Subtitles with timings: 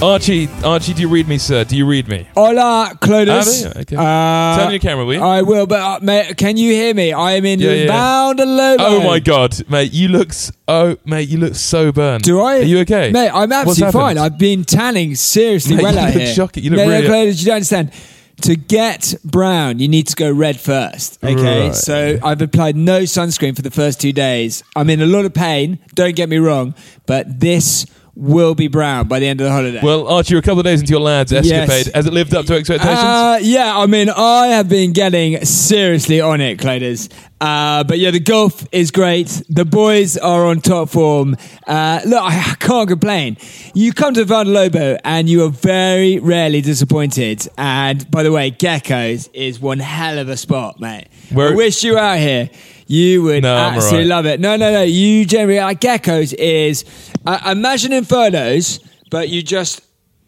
[0.00, 1.62] Now that's the Archie, Archie, do you read me, sir?
[1.64, 2.26] Do you read me?
[2.34, 3.28] Hola, Clodus.
[3.28, 3.96] Ah, there you are, okay.
[3.96, 5.20] Uh, Turn on your camera, will you?
[5.22, 7.12] I will, but uh, mate, can you hear me?
[7.12, 7.86] I am in Yeah, yeah.
[7.88, 8.76] bound and low.
[8.78, 12.24] Oh my god, mate, you look s- oh mate, you look so burned.
[12.24, 12.58] Do I?
[12.58, 13.10] Are you okay?
[13.12, 14.16] Mate, I'm absolutely fine.
[14.16, 16.34] I've been tanning seriously Mate, well you out look here.
[16.34, 16.64] shocking.
[16.64, 17.92] You look no, really- no, Clodus, you don't understand.
[18.42, 21.22] To get brown, you need to go red first.
[21.22, 21.74] Okay, Right.
[21.74, 24.62] so I've applied no sunscreen for the first two days.
[24.74, 25.78] I'm in a lot of pain.
[25.94, 29.80] Don't get me wrong, but this will be brown by the end of the holiday.
[29.82, 31.68] Well, Archie, you're a couple of days into your lads escapade.
[31.86, 31.90] Yes.
[31.94, 32.98] Has it lived up to expectations?
[32.98, 37.08] Uh, yeah, I mean, I have been getting seriously on it, Claders.
[37.40, 39.42] Uh, but yeah, the golf is great.
[39.48, 41.36] The boys are on top form.
[41.66, 43.38] Uh, look, I can't complain.
[43.74, 47.48] You come to Vale de Lobo and you are very rarely disappointed.
[47.56, 51.06] And by the way, Geckos is one hell of a spot, mate.
[51.32, 52.50] Where- I wish you were out here.
[52.90, 54.08] You would No, absolutely alright.
[54.08, 54.40] love it.
[54.40, 54.82] No, no, no.
[54.82, 56.84] You generally like Geckos is
[57.24, 59.80] uh, imagine Infernos, but you just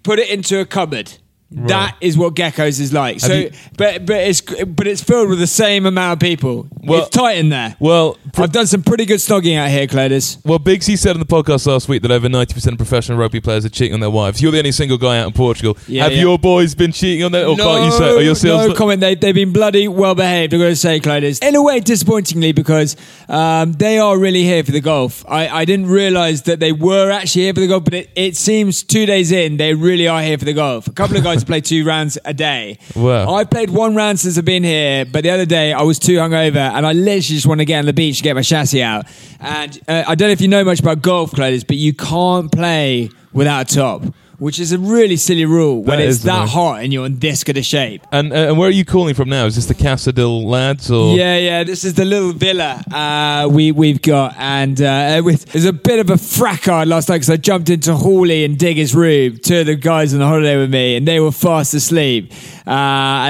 [0.04, 1.12] put it into a cupboard.
[1.54, 3.20] That is what Geckos is like.
[3.20, 6.66] so, you- but but it's but it's filled with the same amount of people.
[6.82, 7.76] Well- it's tight in there.
[7.78, 10.38] well, I've done some pretty good snogging out here, Cladis.
[10.44, 13.40] well, Big C said on the podcast last week that over 90% of professional rugby
[13.40, 14.40] players are cheating on their wives.
[14.40, 15.76] You're the only single guy out in Portugal.
[15.86, 16.20] Yeah, Have yeah.
[16.22, 17.46] your boys been cheating on their?
[17.46, 18.16] Or can't you say?
[18.16, 18.66] Are your sales?
[18.68, 19.00] no comment.
[19.00, 20.54] They, they've been bloody well behaved.
[20.54, 21.42] I've got to say, Cladis.
[21.46, 22.96] In a way, disappointingly, because
[23.28, 25.24] um, they are really here for the golf.
[25.28, 28.36] I, I didn't realise that they were actually here for the golf, but it, it
[28.36, 30.86] seems two days in, they really are here for the golf.
[30.86, 32.78] A couple of guys have played two rounds a day.
[32.96, 33.34] Wow.
[33.34, 36.16] I've played one round since I've been here, but the other day I was too
[36.16, 38.82] hungover and I literally just want to get on the beach and get my chassis
[38.82, 39.06] out.
[39.40, 42.50] And uh, I don't know if you know much about golf, Cladis, but you can't
[42.50, 44.02] play without a top.
[44.42, 46.48] Which is a really silly rule when That it's is that annoying.
[46.48, 48.04] hot and you're in this good a shape.
[48.10, 49.46] And, uh, and where are you calling from now?
[49.46, 51.16] Is this the Casadil lads or?
[51.16, 51.62] Yeah, yeah.
[51.62, 56.00] This is the little villa uh, we we've got, and uh, with, there's a bit
[56.00, 59.66] of a fracas last night because I jumped into Hawley and Digger's room, two of
[59.66, 62.32] the guys on the holiday with me, and they were fast asleep,
[62.66, 62.70] uh,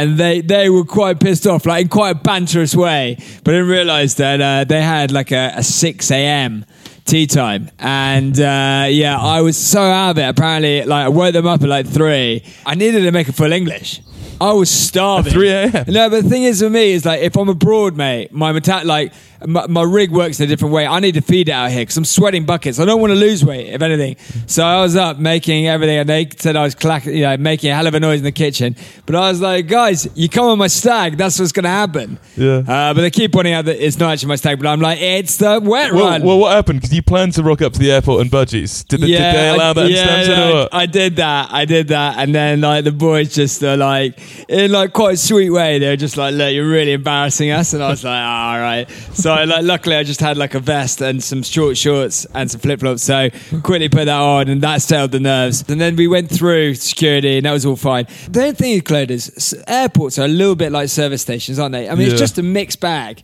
[0.01, 3.59] and they they were quite pissed off, like in quite a banterous way, but I
[3.59, 6.65] didn't realise that uh, they had like a, a six a.m.
[7.05, 11.33] tea time and uh, yeah i was so out of it apparently like i woke
[11.33, 14.01] them up at like three i needed to make a full english
[14.41, 15.85] i was starving 3 a.m.?
[15.89, 18.83] no, but the thing is for me is like if I'm abroad, mate, my meta-
[18.85, 19.13] like
[19.47, 20.87] my, my rig works in a different way.
[20.87, 22.79] I need to feed it out here because I'm sweating buckets.
[22.79, 24.17] I don't want to lose weight, if anything.
[24.47, 27.71] So I was up making everything, and they said I was clack- you know, making
[27.71, 28.77] a hell of a noise in the kitchen.
[29.07, 32.19] But I was like, guys, you come on my stag, that's what's going to happen.
[32.37, 32.59] Yeah.
[32.67, 34.59] Uh, but they keep pointing out that it's not actually my stag.
[34.61, 36.23] But I'm like, it's the wet Well, run.
[36.23, 36.81] well, what happened?
[36.81, 38.87] Because you planned to rock up to the airport and budgies.
[38.87, 40.75] Did, they- did they allow I, that in yeah, Stansted yeah, or what?
[40.75, 41.53] I did that.
[41.53, 45.17] I did that, and then like the boys just are like in like quite a
[45.17, 45.79] sweet way.
[45.79, 48.91] They're just like, "Look, you're really embarrassing us," and I was like, "Ah, "All right."
[49.13, 52.61] So like, luckily, I just had like a vest and some short shorts and some
[52.61, 53.03] flip flops.
[53.03, 53.31] So
[53.63, 55.65] quickly put that on, and that settled the nerves.
[55.69, 58.07] And then we went through security, and that was all fine.
[58.31, 61.89] The only thing Claude, is airports are a little bit like service stations, aren't they?
[61.89, 62.13] I mean, Yeah.
[62.13, 63.23] it's just a mixed bag.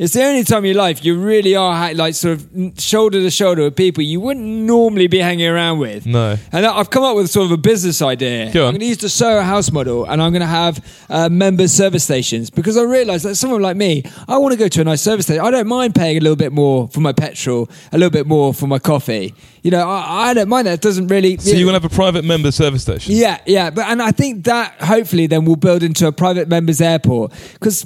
[0.00, 3.30] It's the only time in your life you really are like sort of shoulder to
[3.30, 6.06] shoulder with people you wouldn't normally be hanging around with.
[6.06, 6.38] No.
[6.52, 8.50] And I've come up with sort of a business idea.
[8.50, 8.68] Go on.
[8.68, 11.68] I'm going to use the Soho House model and I'm going to have uh, member
[11.68, 14.84] service stations because I realise that someone like me, I want to go to a
[14.84, 15.44] nice service station.
[15.44, 18.54] I don't mind paying a little bit more for my petrol, a little bit more
[18.54, 19.34] for my coffee.
[19.60, 20.72] You know, I, I don't mind that.
[20.72, 21.36] It doesn't really.
[21.36, 23.14] So you want to have a private member service station?
[23.14, 26.80] Yeah, yeah, but and I think that hopefully then will build into a private members
[26.80, 27.84] airport because.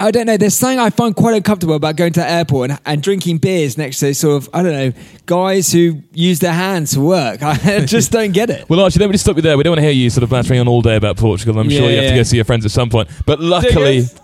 [0.00, 0.36] I don't know.
[0.36, 3.76] There's something I find quite uncomfortable about going to the airport and, and drinking beers
[3.76, 4.92] next to sort of I don't know
[5.26, 7.42] guys who use their hands to work.
[7.42, 8.68] I just don't get it.
[8.68, 9.56] Well, Archie, let me just stop you there.
[9.58, 11.58] We don't want to hear you sort of blattering on all day about Portugal.
[11.58, 13.08] I'm sure Yeah, you have to go see your friends at some point.
[13.26, 14.20] But luckily, Diggers,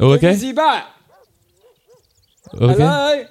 [0.00, 0.86] oh, Is okay, he back?
[2.54, 2.72] okay.
[2.74, 3.24] Hello.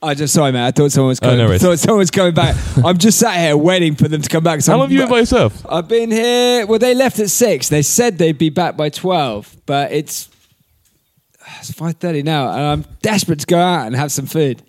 [0.00, 0.62] I just sorry, man.
[0.64, 2.54] I thought someone was Oh, no I thought someone was coming back.
[2.84, 4.60] I'm just sat here waiting for them to come back.
[4.60, 5.66] So How long I'm- have you been by yourself?
[5.68, 6.66] I've been here.
[6.66, 7.68] Well, they left at six.
[7.68, 10.28] They said they'd be back by twelve, but it's
[11.60, 14.62] it's five thirty now, and I'm desperate to go out and have some food.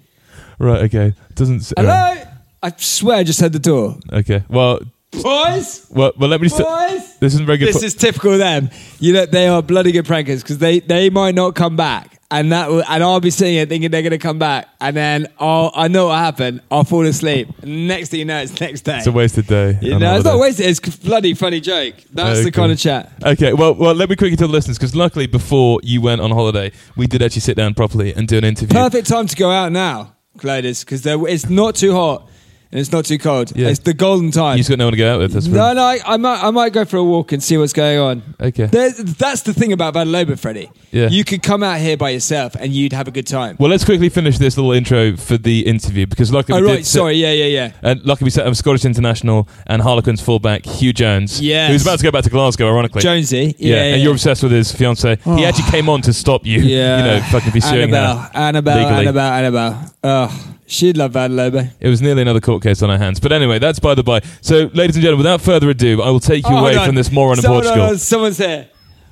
[0.58, 0.81] Right.
[0.84, 1.14] Okay.
[1.36, 1.58] Doesn't.
[1.58, 2.24] s- uh, Hello.
[2.62, 3.98] I swear, I just heard the door.
[4.12, 4.44] Okay.
[4.50, 4.80] Well.
[5.12, 6.12] Boys, Well.
[6.18, 6.30] Well.
[6.30, 6.50] Let me.
[6.50, 7.18] St- boys.
[7.20, 7.70] this isn't very good.
[7.70, 8.70] This po- is typical of them.
[9.00, 12.19] You know, they are bloody good prankers because they, they might not come back.
[12.31, 14.96] And that will, and I'll be sitting here thinking they're going to come back, and
[14.96, 16.62] then I'll I know what happened.
[16.70, 17.48] I'll fall asleep.
[17.64, 18.98] Next thing you know, it's next day.
[19.00, 19.80] it's a wasted day.
[19.81, 20.68] You know, it's not wasted.
[20.68, 21.96] It's a bloody funny joke.
[22.14, 22.44] That's Okay.
[22.46, 23.12] the kind of chat.
[23.26, 26.30] Okay, well, well, let me quickly tell the listeners because luckily before you went on
[26.30, 28.78] holiday, we did actually sit down properly and do an interview.
[28.78, 32.30] Perfect time to go out now, Clodis, because it's not too hot
[32.71, 33.56] and it's not too cold.
[33.56, 33.69] Yeah.
[33.69, 34.57] It's the golden time.
[34.57, 35.33] You just got no one to go out with.
[35.33, 37.74] That's no, no, I, I might, I might go for a walk and see what's
[37.74, 38.36] going on.
[38.39, 38.68] Okay.
[38.68, 40.69] There, that's the thing about Vale de Lobo, Freddie.
[40.92, 41.10] Yeah.
[41.10, 43.57] You could come out here by yourself and you'd have a good time.
[43.60, 46.77] Well, let's quickly finish this little intro for the interview because luckily oh, we right.
[46.77, 47.16] did Sorry.
[47.16, 47.71] Yeah, yeah, yeah.
[47.81, 51.72] And luckily we set up Scottish International and Harlequins fullback Huw Jones, Yes.
[51.72, 53.01] who's about to go back to Glasgow, ironically.
[53.01, 53.56] Jonesy.
[53.57, 55.15] Yeah, Yeah, yeah, and you're obsessed with his fiance.
[55.15, 55.44] He oh.
[55.44, 56.60] actually came on to stop you.
[56.60, 56.98] Yeah.
[56.98, 58.31] you know, fucking be suing Annabelle, her.
[58.36, 59.07] Annabelle, legally.
[59.07, 59.95] Annabelle, Annabelle.
[60.04, 61.63] Oh, she'd love Vale de Lobo.
[61.80, 63.19] It was nearly another court case on our hands.
[63.19, 64.21] But anyway, that's by the by.
[64.42, 66.86] So, ladies and gentlemen, without further ado, I will take you Oh, away hold on.
[66.88, 67.81] from this moron in Someone- Portugal.
[67.86, 68.68] hold on, Someone's here.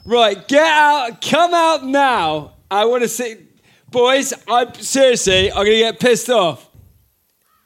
[0.05, 1.21] Right, get out.
[1.21, 2.51] Come out now.
[2.71, 3.35] I want to see.
[3.91, 6.69] Boys, I'm seriously, I'm going to get pissed off.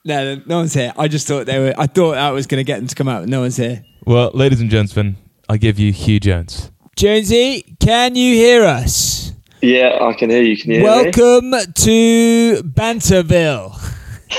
[0.06, 0.94] No, no, no one's here.
[0.98, 1.74] I just thought they were.
[1.78, 3.28] I thought that was going to get them to come out.
[3.28, 3.84] No one's here.
[4.06, 5.18] Well, ladies and gentlemen,
[5.48, 6.72] I give you Huw Jones.
[6.96, 9.32] Jonesy, can you hear us?
[9.62, 10.58] Yeah, I can hear you.
[10.58, 11.12] Can you hear me?
[11.12, 13.78] Welcome to Banterville.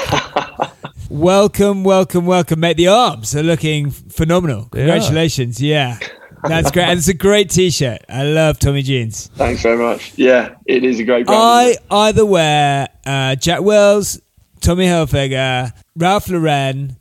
[1.11, 2.77] welcome, welcome, welcome, mate.
[2.77, 4.69] The arms are looking phenomenal.
[4.73, 4.93] They are.
[4.95, 5.61] Congratulations.
[5.61, 5.99] Yeah.
[6.45, 6.85] That's great.
[6.87, 8.03] And it's a great t shirt.
[8.09, 9.29] I love Tommy Jeans.
[9.37, 10.13] Thanks very much.
[10.17, 11.41] Yeah, it is a great brand.
[11.41, 14.21] I either wear uh, Jack Wills,
[14.61, 16.97] Tommy Hilfiger, Ralph Lauren,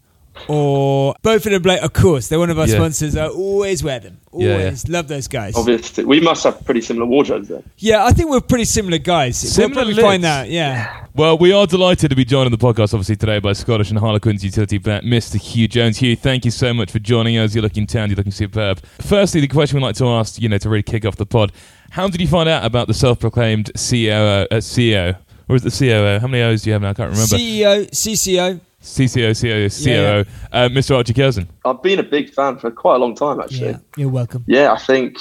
[0.48, 1.62] or both of them.
[1.63, 2.75] Like, of course, they're one of our Yeah.
[2.75, 3.16] sponsors.
[3.16, 4.18] I always wear them.
[4.33, 5.56] Yeah, Always love those guys.
[5.57, 7.63] Obviously, we must have pretty similar wardrobes then.
[7.78, 9.36] Yeah, I think we're pretty similar guys.
[9.38, 10.31] Similar we'll probably find lids.
[10.31, 10.50] out.
[10.50, 10.98] Yeah.
[11.13, 14.00] Well, we are delighted to be joined on the podcast, obviously, today by Scottish and
[14.00, 15.36] Harlequins utility vet, Mr.
[15.38, 16.00] Huw Jones.
[16.00, 17.54] Huw, thank you so much for joining us.
[17.54, 18.80] You're looking tan, you're looking superb.
[19.01, 21.51] Firstly, the question we'd like to ask, you know, to really kick off the pod,
[21.89, 25.18] how did you find out about the self-proclaimed CEO, uh, CEO,
[25.50, 26.19] or is it the COO?
[26.22, 26.92] How many O's do you have now?
[26.92, 27.36] I can't remember.
[27.36, 28.62] CEO, CCO.
[28.81, 30.95] CCO, COO, COO, Yeah, Uh, Mr.
[30.95, 31.48] Archie Curzon.
[31.66, 33.69] I've been a big fan for quite a long time, actually.
[33.69, 34.44] Yeah, you're welcome.
[34.48, 35.18] Yeah, I think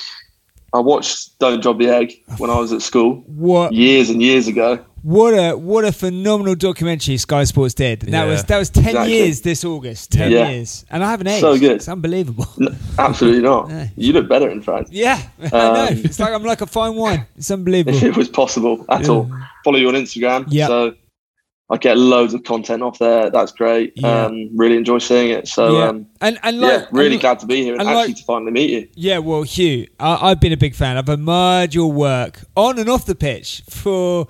[0.73, 4.47] I watched Don't Drop the Egg when I was at school What years and years
[4.49, 4.79] ago.
[5.03, 8.01] what a what a phenomenal documentary Sky Sports did.
[8.03, 8.25] That Yeah.
[8.27, 9.13] was that was ten Exactly.
[9.15, 10.13] years this August.
[10.13, 10.49] Ten Yeah.
[10.51, 11.41] years, and I haven't aged.
[11.41, 11.73] So good.
[11.73, 12.47] It's unbelievable.
[12.61, 13.69] N- absolutely not.
[13.71, 13.89] Yeah.
[13.97, 14.89] You look better, in fact.
[14.93, 15.87] Yeah, I know.
[15.91, 17.27] Um, It's like I'm like a fine wine.
[17.37, 17.97] It's unbelievable.
[17.99, 19.09] If it was possible at Yeah.
[19.11, 19.31] all.
[19.65, 20.47] Follow you on Instagram.
[20.49, 20.69] Yeah.
[20.69, 20.95] So
[21.71, 23.31] I get loads of content off there.
[23.31, 23.93] That's great.
[23.95, 24.25] Yeah.
[24.27, 25.47] Um, really enjoy seeing it.
[25.47, 27.91] So yeah, um, and and like yeah, really and, glad to be here and, and
[27.91, 28.89] actually like- to finally meet you.
[28.95, 30.97] Yeah, well, Huw, I, I've been a big fan.
[30.97, 34.27] I've admired your work on and off the pitch for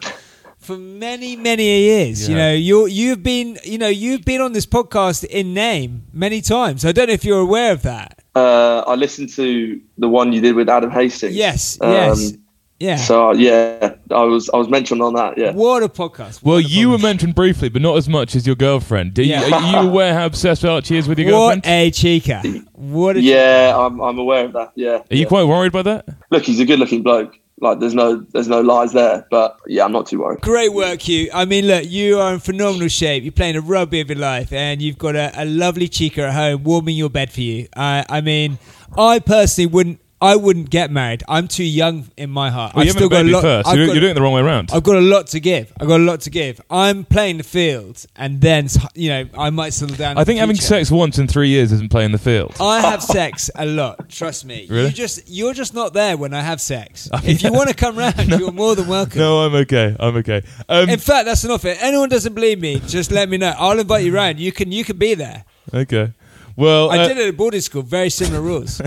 [0.59, 2.29] for many many years.
[2.29, 6.43] You know, you you've been you know you've been on this podcast in name many
[6.43, 6.85] times.
[6.85, 8.19] I don't know if you're aware of that.
[8.35, 11.35] Uh, I listened to the one you did with Adam Hastings.
[11.35, 12.33] Yes, Um, yes,
[12.81, 12.97] yeah.
[12.97, 15.39] So yeah, I was I was mentioned on that.
[15.39, 15.53] Yeah.
[15.53, 16.43] what a podcast!
[16.43, 19.15] Well, a you were mentioned briefly, but not as much as your girlfriend.
[19.15, 21.67] Do you, Are you aware how obsessed Archie is with your What girlfriend?
[21.67, 22.43] a chica!
[22.73, 24.73] What a Yeah, I'm I'm aware of that.
[24.75, 25.03] Yeah.
[25.11, 26.07] Are you quite worried by that?
[26.31, 27.37] Look, he's a good-looking bloke.
[27.63, 29.27] Like, there's no there's no lies there.
[29.31, 30.41] But yeah, I'm not too worried.
[30.41, 31.29] Great work, you.
[31.35, 33.23] I mean, look, you are in phenomenal shape.
[33.23, 36.33] You're playing a rugby of your life, and you've got a, a lovely chica at
[36.33, 37.69] home warming your bed for you.
[37.77, 38.59] I, I mean,
[38.97, 40.01] I personally wouldn't.
[40.23, 41.23] I wouldn't get married.
[41.29, 42.75] I'm too young in my heart.
[42.75, 43.41] Well, you I've haven't got a lot.
[43.43, 43.75] first.
[43.75, 44.71] You're, got- you're doing it the wrong way around.
[44.73, 45.73] I've got a lot to give.
[45.81, 46.61] I've got a lot to give.
[46.71, 50.19] I'm playing the field, and then you know I might settle down.
[50.19, 52.55] I think having sex once in three years isn't playing the field.
[52.61, 54.09] I have sex a lot.
[54.11, 54.67] Trust me.
[54.69, 54.89] Really?
[54.89, 57.09] You just you're just not there when I have sex.
[57.25, 59.19] If you want to come round, you're more than welcome.
[59.21, 59.97] No, I'm okay.
[59.99, 60.43] I'm okay.
[60.69, 61.69] Um, In fact, that's an offer.
[61.81, 63.55] Anyone doesn't believe me, just let me know.
[63.57, 64.39] I'll invite you round.
[64.39, 65.45] You can you can be there.
[65.73, 66.13] okay.
[66.57, 67.81] Well, I uh, did it at boarding school.
[67.83, 68.83] Very similar rules.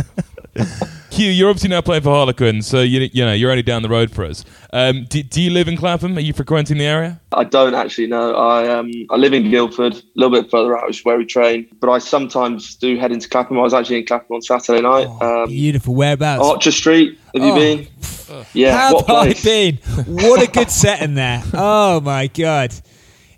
[1.13, 3.89] Huw, you're obviously now playing for Harlequins, so you, you know you're only down the
[3.89, 4.43] road for us.
[4.71, 6.17] Um, do, do you live in Clapham?
[6.17, 7.21] Are you frequenting the area?
[7.31, 8.33] I don't actually know.
[8.35, 11.25] I um I live in Guildford, a little bit further out, which is where we
[11.25, 11.67] train.
[11.79, 13.59] But I sometimes do head into Clapham.
[13.59, 15.07] I was actually in Clapham on Saturday night.
[15.07, 15.93] Oh, um, beautiful.
[15.93, 16.43] Whereabouts?
[16.43, 17.19] Archer Street.
[17.35, 17.55] Have you Oh.
[17.55, 17.87] been?
[18.53, 18.75] Yeah.
[18.75, 19.75] Have what I been?
[20.07, 21.43] What a good setting there.
[21.53, 22.73] Oh my god.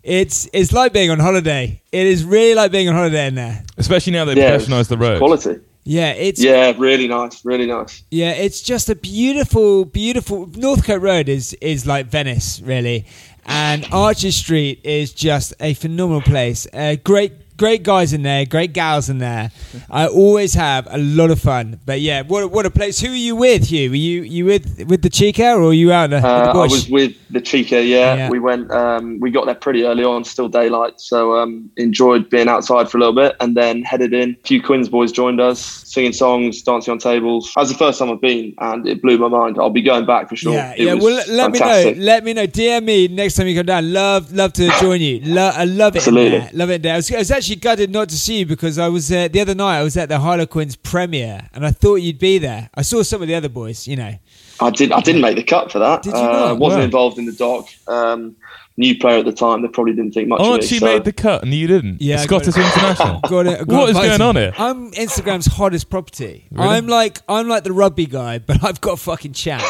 [0.01, 1.81] It's it's like being on holiday.
[1.91, 3.65] It is really like being on holiday in there.
[3.77, 5.17] Especially now they've Yeah, professionalised the road.
[5.17, 5.57] Quality.
[5.85, 8.03] Yeah, it's Yeah, really nice, really nice.
[8.09, 10.47] Yeah, it's just a beautiful, beautiful.
[10.55, 13.05] Northcote Road is is like Venice, really,
[13.45, 16.65] and Archer Street is just a phenomenal place.
[16.73, 19.51] A great, great guys in there, great gals in there.
[19.89, 21.79] I always have a lot of fun.
[21.85, 22.99] But yeah, what a, what a place.
[22.99, 23.89] Who are you with, Hugh?
[23.89, 26.27] Were you you with with the Chica or are you out in the, in the
[26.29, 27.83] Uh, I was with the Chica.
[27.83, 28.29] Yeah, Yeah.
[28.29, 28.71] we went.
[28.71, 30.99] Um, we got there pretty early on, still daylight.
[30.99, 34.31] So um, enjoyed being outside for a little bit, and then headed in.
[34.43, 37.51] A few Quins boys joined us, singing songs, dancing on tables.
[37.55, 39.57] That was the first time I've been, and it blew my mind.
[39.59, 40.53] I'll be going back for sure.
[40.53, 40.93] Yeah, It yeah.
[40.93, 41.97] Well, let- fantastic.
[41.97, 42.05] me know.
[42.05, 42.47] Let me know.
[42.47, 43.91] DM me next time you come down.
[43.93, 45.19] Love, love to join you.
[45.23, 45.99] Lo- I love it.
[45.99, 46.49] Absolutely.
[46.53, 46.93] Love it there.
[46.93, 49.41] I was, I was actually gutted not to see you because I was uh, the
[49.41, 49.77] other night.
[49.77, 52.71] I was at the Harlequins premiere, and I thought you'd be there.
[52.73, 53.87] I saw some of the other boys.
[53.87, 54.15] You know.
[54.59, 54.91] I did.
[54.91, 56.01] I didn't make the cut for that.
[56.01, 56.57] Did you uh, not?
[56.57, 56.85] wasn't Wow.
[56.85, 57.67] involved in the doc.
[57.87, 58.35] Um,
[58.77, 59.61] new player at the time.
[59.61, 60.79] They probably didn't think much of Archie it.
[60.79, 62.01] so- made the cut and you didn't.
[62.01, 62.55] Yeah, Scottish.
[62.57, 63.19] International.
[63.29, 64.53] Got it, got What is going on here?
[64.57, 66.47] I'm Instagram's hottest property.
[66.51, 66.67] Really?
[66.69, 69.61] I'm like I'm like the rugby guy, but I've got fucking chat.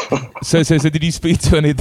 [0.42, 1.74] So, so, so, did you speak to any?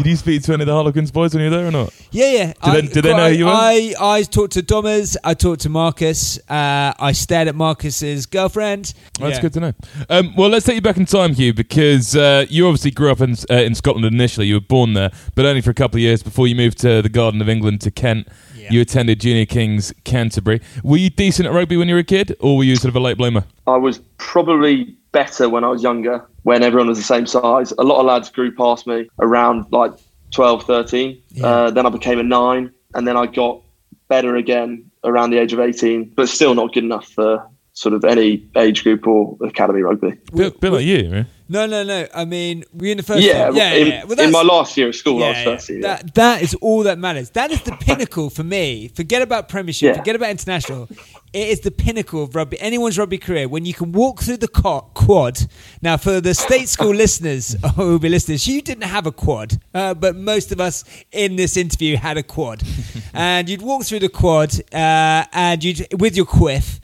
[0.00, 1.66] Of the, did you speak to any of the Harlequins boys when you were there
[1.66, 1.94] or not?
[2.10, 2.52] Yeah, yeah.
[2.64, 3.54] Do they- do they know who you are?
[3.54, 5.16] I, I talked to Domers.
[5.22, 6.38] I talked to Marcus.
[6.48, 8.94] Uh, I stared at Marcus's girlfriend.
[9.18, 9.40] That's Yeah.
[9.42, 9.72] good to know.
[10.08, 13.20] Um, well, let's take you back in time, Huw, because uh, you obviously grew up
[13.20, 14.46] in, uh, in Scotland initially.
[14.46, 17.02] You were born there, but only for a couple of years before you moved to
[17.02, 18.28] the Garden of England to Kent.
[18.56, 18.68] Yeah.
[18.72, 20.60] You attended Junior Kings Canterbury.
[20.84, 22.96] Were you decent at rugby when you were a kid, or were you sort of
[22.96, 23.44] a late bloomer?
[23.66, 27.72] I was probably better when I was younger, when everyone was the same size.
[27.78, 29.92] A lot of lads grew past me around like
[30.32, 31.22] 12, 13.
[31.30, 31.46] Yeah.
[31.46, 33.62] Uh, then I became a nine, and then I got
[34.08, 38.04] better again around the age of 18, but still not good enough for sort of
[38.04, 40.18] any age group or academy rugby.
[40.34, 41.26] Bit, bit like you, right?
[41.50, 42.06] No, no, no.
[42.14, 43.24] I mean, we're in the first.
[43.24, 43.56] Yeah, year.
[43.56, 44.04] yeah, in, yeah.
[44.04, 45.72] Well, in my last year of school, I was first yeah.
[45.72, 45.82] year.
[45.82, 47.30] That that is all that matters.
[47.30, 48.86] That is the pinnacle for me.
[48.86, 49.88] Forget about Premiership.
[49.88, 49.98] Yeah.
[49.98, 50.88] Forget about international.
[51.32, 52.60] It is the pinnacle of rugby.
[52.60, 55.40] Anyone's rugby career when you can walk through the quad.
[55.82, 59.60] Now, for the state school listeners who will be listeners, you didn't have a quad,
[59.74, 62.62] uh, but most of us in this interview had a quad,
[63.12, 66.80] and you'd walk through the quad uh, and you'd with your quiff.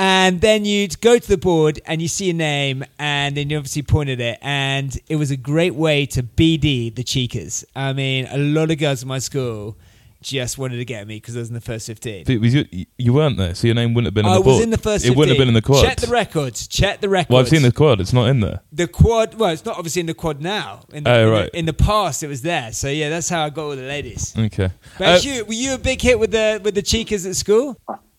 [0.00, 3.56] And then you'd go to the board and you see a name, and then you
[3.56, 4.38] obviously pointed it.
[4.42, 7.64] And it was a great way to BD the Cheekers.
[7.74, 9.76] I mean, a lot of girls in my school
[10.20, 12.24] just wanted to get at me because I was in the first 15.
[12.26, 12.64] But was you,
[12.96, 14.54] you weren't there, so your name wouldn't have been on I the board.
[14.56, 15.18] was in the first It 15.
[15.18, 15.84] wouldn't have been in the quad.
[15.84, 16.66] Check the records.
[16.68, 17.30] Check the records.
[17.32, 18.00] well, I've seen the quad.
[18.00, 18.60] It's not in there.
[18.72, 20.82] The quad, well, it's not obviously in the quad now.
[20.92, 21.50] In the, Oh, in the- right.
[21.54, 22.72] In the past, it was there.
[22.72, 24.34] So, yeah, that's how I got all the ladies.
[24.36, 24.70] Okay.
[24.98, 27.76] But Uh, you, were you a big hit with the with the Cheekers at school?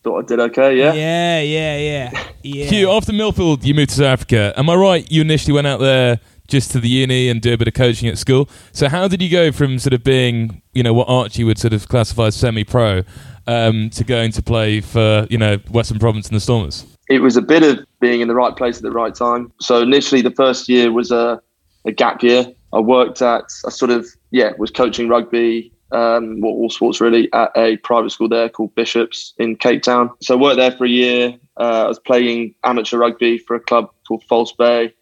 [0.10, 0.94] Thought I did okay, yeah.
[0.94, 2.28] Yeah, yeah, yeah.
[2.44, 2.66] yeah.
[2.66, 4.54] Huw, after Millfield, you moved to South Africa.
[4.58, 5.12] Am I right?
[5.12, 8.10] You initially went out there just to the uni and do a bit of coaching
[8.10, 8.50] at school.
[8.72, 11.74] So how did you go from sort of being, you know, what Archie would sort
[11.74, 13.04] of classify as semi-pro,
[13.46, 16.88] um, to going to play for, you know, Western Province and the Stormers?
[17.10, 19.52] it was a bit of being in the right place at the right time.
[19.60, 21.42] So initially, the first year was a,
[21.86, 22.52] a gap year.
[22.72, 27.52] I worked at, I sort of, yeah, was coaching rugby, um, all sports really, at
[27.56, 30.10] a private school there called Bishops in Cape Town.
[30.22, 31.36] So I worked there for a year.
[31.58, 34.94] Uh, I was playing amateur rugby for a club called False Bay.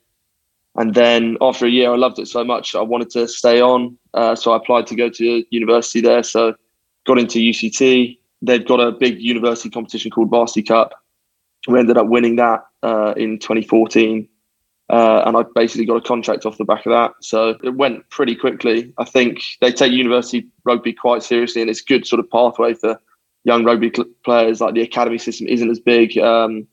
[0.76, 3.98] And then after a year, I loved it so much, I wanted to stay on.
[4.14, 6.24] Uh, so I applied to go to university there.
[6.24, 6.54] So
[7.06, 8.18] got into UCT.
[8.42, 10.94] They've got a big university competition called Varsity Cup
[11.68, 14.28] we ended up winning that uh, in 2014
[14.90, 18.08] uh, and i basically got a contract off the back of that so it went
[18.10, 22.20] pretty quickly i think they take university rugby quite seriously and it's a good sort
[22.20, 23.00] of pathway for
[23.44, 26.68] young rugby cl- players like the academy system isn't as big um,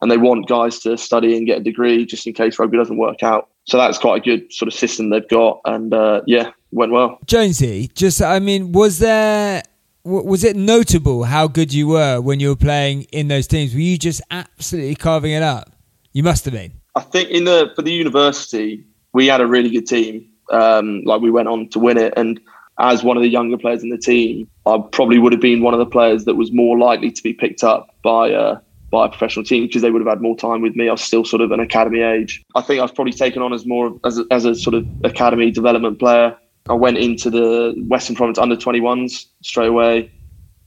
[0.00, 2.98] and they want guys to study and get a degree just in case rugby doesn't
[2.98, 6.50] work out so that's quite a good sort of system they've got and uh, yeah
[6.70, 9.62] went well Jonesy, just I mean, was there
[10.04, 13.72] was it notable how good you were when you were playing in those teams?
[13.72, 15.72] Were you just absolutely carving it up?
[16.12, 16.74] You must have been.
[16.94, 20.28] I think in the for the university we had a really good team.
[20.50, 22.38] Um, like we went on to win it, and
[22.78, 25.72] as one of the younger players in the team, I probably would have been one
[25.72, 28.60] of the players that was more likely to be picked up by uh,
[28.90, 30.88] by a professional team because they would have had more time with me.
[30.88, 32.42] I was still sort of an academy age.
[32.54, 34.86] I think I was probably taken on as more as a, as a sort of
[35.02, 36.36] academy development player.
[36.68, 40.10] I went into the Western Province under 21s straight away.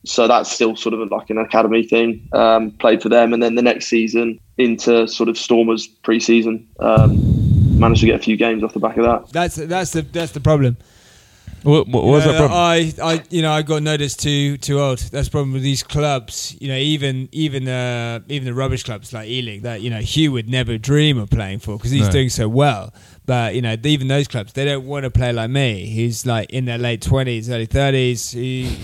[0.08, 2.28] So that's still sort of like an academy thing.
[2.34, 6.68] Um, played for them, and then the next season into sort of Stormers pre-season.
[6.80, 9.32] Um, managed to get a few games off the back of that.
[9.32, 10.78] That's that's the that's the problem.
[11.64, 12.60] What, what, was You that problem?
[12.60, 15.00] I, I, you know, I got noticed too too old.
[15.00, 16.56] That's the problem with these clubs.
[16.62, 20.32] You know, even even uh, even the rubbish clubs like Ealing that you know Huw
[20.32, 22.12] would never dream of playing for because he's No.
[22.12, 22.94] doing so well.
[23.26, 26.52] But you know, even those clubs, they don't want to play like me, who's like
[26.52, 28.34] in their late twenties, early thirties,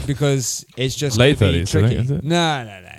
[0.06, 1.96] because it's just Late gonna be 30s, I think, tricky.
[1.96, 2.24] is it?
[2.24, 2.90] No, no, no,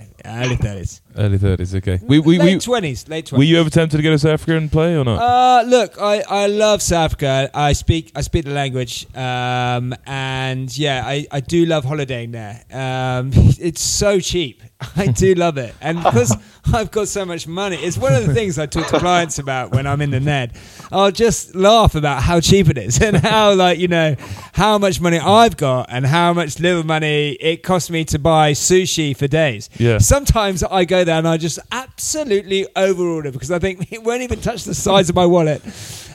[0.43, 1.02] early thirties.
[1.16, 1.75] Early thirties.
[1.76, 2.00] Okay.
[2.02, 4.56] We we, late we twenties, late were you ever tempted to go to South Africa
[4.56, 5.21] and play or not?
[5.21, 7.50] Uh, look, I, I love South Africa.
[7.54, 12.64] I speak I speak the language, um, and yeah, I, I do love holidaying there.
[12.73, 14.62] Um, it's so cheap.
[14.97, 16.37] I do love it, and because
[16.73, 19.73] I've got so much money, it's one of the things I talk to clients about
[19.73, 20.56] when I'm in the Ned.
[20.90, 24.16] I'll just laugh about how cheap it is and how like you know
[24.52, 28.52] how much money I've got and how much little money it costs me to buy
[28.52, 29.71] sushi for days.
[29.78, 29.99] Yeah.
[29.99, 34.40] Sometimes I go there and I just absolutely overorder because I think it won't even
[34.40, 35.62] touch the size of my wallet.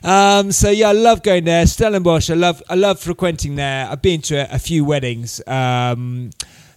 [0.03, 1.65] Um, so yeah, I love going there.
[1.65, 3.87] Stellenbosch, I love I love frequenting there.
[3.89, 5.41] I've been to a, a few weddings.
[5.47, 6.31] Um,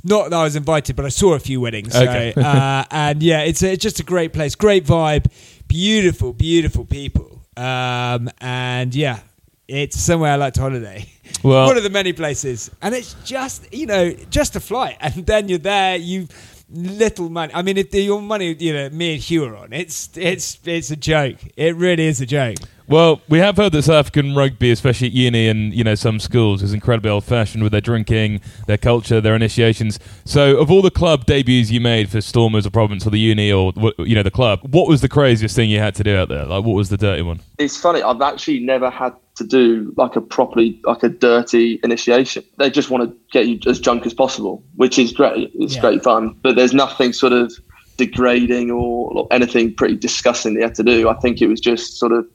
[0.05, 1.93] not that I was invited, but I saw a few weddings.
[1.93, 2.35] So, Okay.
[2.37, 5.27] uh, and yeah, it's, a, it's just a great place, great vibe,
[5.69, 7.41] beautiful, beautiful people.
[7.57, 9.21] Um, and yeah,
[9.69, 11.09] it's somewhere I like to holiday.
[11.45, 15.25] Well- one of the many places, and it's just you know just a flight, and
[15.27, 15.97] then you're there.
[15.97, 16.29] You
[16.73, 17.53] little money.
[17.55, 19.73] I mean, if the, your money, you know, me and Huw are on.
[19.73, 21.37] It's it's it's a joke.
[21.57, 22.57] It really is a joke.
[22.89, 26.19] Well, we have heard that South African rugby, especially at uni and you know some
[26.19, 29.99] schools, is incredibly old-fashioned with their drinking, their culture, their initiations.
[30.25, 33.53] So, of all the club debuts you made for Stormers or Province or the uni
[33.53, 36.29] or you know the club, what was the craziest thing you had to do out
[36.29, 36.45] there?
[36.45, 37.41] Like, what was the dirty one?
[37.59, 38.03] It's funny.
[38.03, 42.45] I've actually never had to do like a properly like a dirty initiation.
[42.59, 45.51] They just want to get you as drunk as possible, which is great.
[45.55, 45.81] It's Yeah.
[45.81, 46.37] great fun.
[46.43, 47.53] But there's nothing sort of
[47.97, 51.09] degrading or, or anything pretty disgusting they had to do.
[51.09, 52.27] I think it was just sort of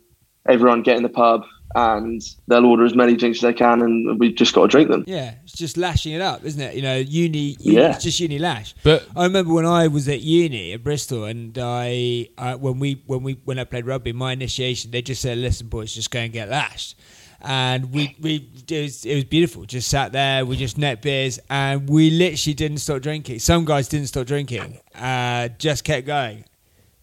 [0.47, 1.43] everyone get in the pub
[1.75, 4.89] and they'll order as many drinks as they can, and we've just got to drink
[4.89, 5.03] them.
[5.05, 6.75] Yeah, it's just lashing it up, isn't it?
[6.75, 7.55] You know, uni.
[7.59, 7.93] uni Yeah.
[7.93, 8.73] it's just uni lash.
[8.83, 13.03] But I remember when I was at uni at Bristol, and I uh, when we
[13.05, 16.19] when we when I played rugby, my initiation they just said, "Listen, boys, just go
[16.19, 16.97] and get lashed."
[17.41, 19.65] And we we it was, it was beautiful.
[19.65, 23.39] Just sat there, we just net beers, and we literally didn't stop drinking.
[23.39, 26.45] Some guys didn't stop drinking, uh, just kept going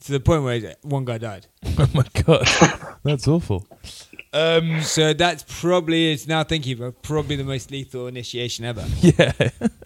[0.05, 1.47] to the point where one guy died.
[1.79, 2.47] oh my god,
[3.03, 3.67] that's awful.
[4.33, 8.85] Um, So that's probably it's now thinking about probably the most lethal initiation ever.
[9.01, 9.33] yeah,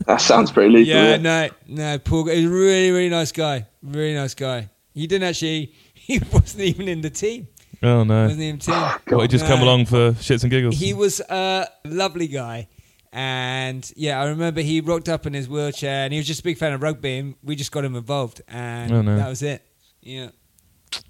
[0.07, 0.95] That sounds pretty lethal.
[0.95, 2.27] Yeah, Yeah, no, no, Paul.
[2.29, 3.67] He's a really, really nice guy.
[3.83, 4.71] Really nice guy.
[4.95, 5.75] He didn't actually.
[5.95, 7.49] He wasn't even in the team.
[7.83, 8.23] oh no.
[8.23, 9.17] Wasn't even in the team.
[9.17, 10.79] What, he just come along for shits and giggles?
[10.79, 12.69] He was a lovely guy,
[13.13, 16.43] and yeah, I remember he rocked up in his wheelchair, and he was just a
[16.45, 19.17] big fan of rugby, and we just got him involved, and Oh, no.
[19.17, 19.63] that was it.
[20.03, 20.31] Yeah,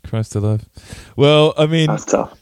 [0.06, 0.68] Christ alive.
[1.16, 2.38] Well, I mean, that's tough.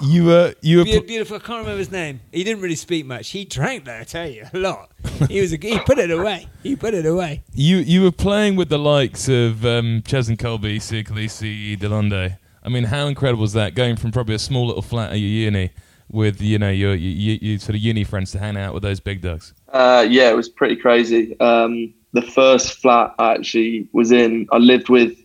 [0.00, 0.84] you were you were.
[0.84, 1.36] Be- beautiful.
[1.36, 2.20] I can't remember his name.
[2.32, 3.30] He didn't really speak much.
[3.30, 4.90] He drank though, I tell you, a lot.
[5.28, 6.46] He was a, he put it away.
[6.62, 7.42] He put it away.
[7.52, 12.38] You you were playing with the likes of um, Ches and Colby, Siya Kolisi, Delonde.
[12.62, 13.74] I mean, how incredible was that?
[13.74, 15.70] Going from probably a small little flat at your uni
[16.10, 19.00] with you know your your, your sort of uni friends to hang out with those
[19.00, 19.52] big dogs.
[19.72, 21.38] Uh, yeah, it was pretty crazy.
[21.40, 25.18] Um, the first flat I actually was in, I lived with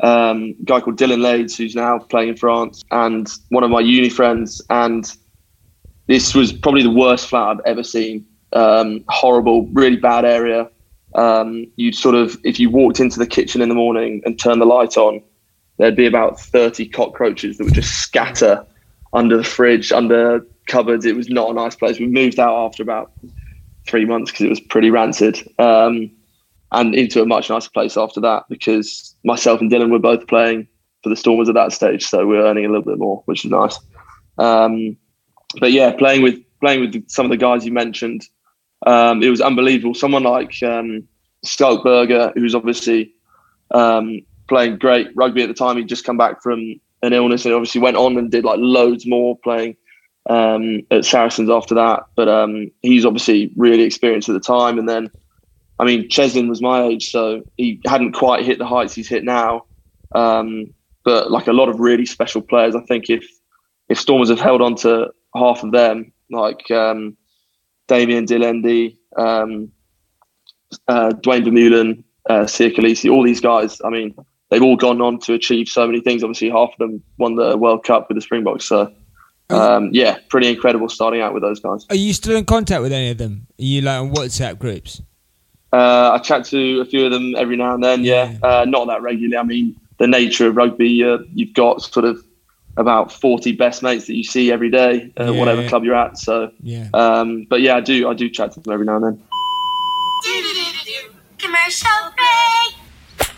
[0.00, 3.80] um, a guy called Dillyn Leyds, who's now playing in France, and one of my
[3.80, 4.60] uni friends.
[4.70, 5.10] And
[6.06, 8.26] this was probably the worst flat I've ever seen.
[8.52, 10.70] Um, horrible, really bad area.
[11.14, 14.60] Um, you'd sort of, if you walked into the kitchen in the morning and turned
[14.60, 15.22] the light on,
[15.78, 18.64] there'd be about 30 cockroaches that would just scatter
[19.12, 21.06] under the fridge, under cupboards.
[21.06, 21.98] It was not a nice place.
[21.98, 23.12] We moved out after about
[23.86, 25.38] three months because it was pretty rancid.
[25.58, 26.10] Um,
[26.72, 30.66] and into a much nicer place after that because myself and Dillyn were both playing
[31.02, 33.44] for the Stormers at that stage, so we were earning a little bit more, which
[33.44, 33.78] is nice.
[34.38, 34.96] Um,
[35.60, 38.22] but yeah, playing with playing with some of the guys you mentioned,
[38.86, 39.94] um, it was unbelievable.
[39.94, 41.06] Someone like um,
[41.44, 43.14] Schalk Burger, who's obviously
[43.70, 47.54] um, playing great rugby at the time, he'd just come back from an illness and
[47.54, 49.76] obviously went on and did like loads more playing
[50.28, 52.04] um, at Saracens after that.
[52.16, 54.78] But um, he's obviously really experienced at the time.
[54.78, 55.10] And then,
[55.78, 59.24] I mean, Cheslin was my age, so he hadn't quite hit the heights he's hit
[59.24, 59.64] now.
[60.14, 60.72] Um,
[61.04, 63.26] but like a lot of really special players, I think if
[63.88, 67.16] if Stormers have held on to half of them, like um,
[67.86, 69.70] Damian de Allende, um,
[70.88, 74.14] uh, Duane Vermeulen, uh, Siya Kolisi, all these guys, I mean,
[74.50, 76.24] they've all gone on to achieve so many things.
[76.24, 78.64] Obviously, half of them won the World Cup with the Springboks.
[78.64, 78.92] So,
[79.50, 81.86] um, yeah, pretty incredible starting out with those guys.
[81.90, 83.46] Are you still in contact with any of them?
[83.58, 85.02] Are you like on WhatsApp groups?
[85.76, 88.02] Uh, I chat to a few of them every now and then.
[88.02, 89.36] Yeah, uh, not that regularly.
[89.36, 92.24] I mean, the nature of rugby, uh, you've got sort of
[92.78, 95.68] about forty best mates that you see every day, uh, Yeah, whatever yeah.
[95.68, 96.18] club you're at.
[96.18, 96.88] So, Yeah.
[96.94, 98.08] um, but yeah, I do.
[98.08, 99.22] I do chat to them every now and then.
[101.38, 103.28] Commercial break.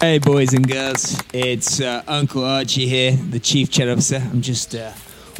[0.00, 4.22] Hey, boys and girls, it's uh, Uncle Archie here, the Chief Chat Officer.
[4.32, 4.92] I'm just uh,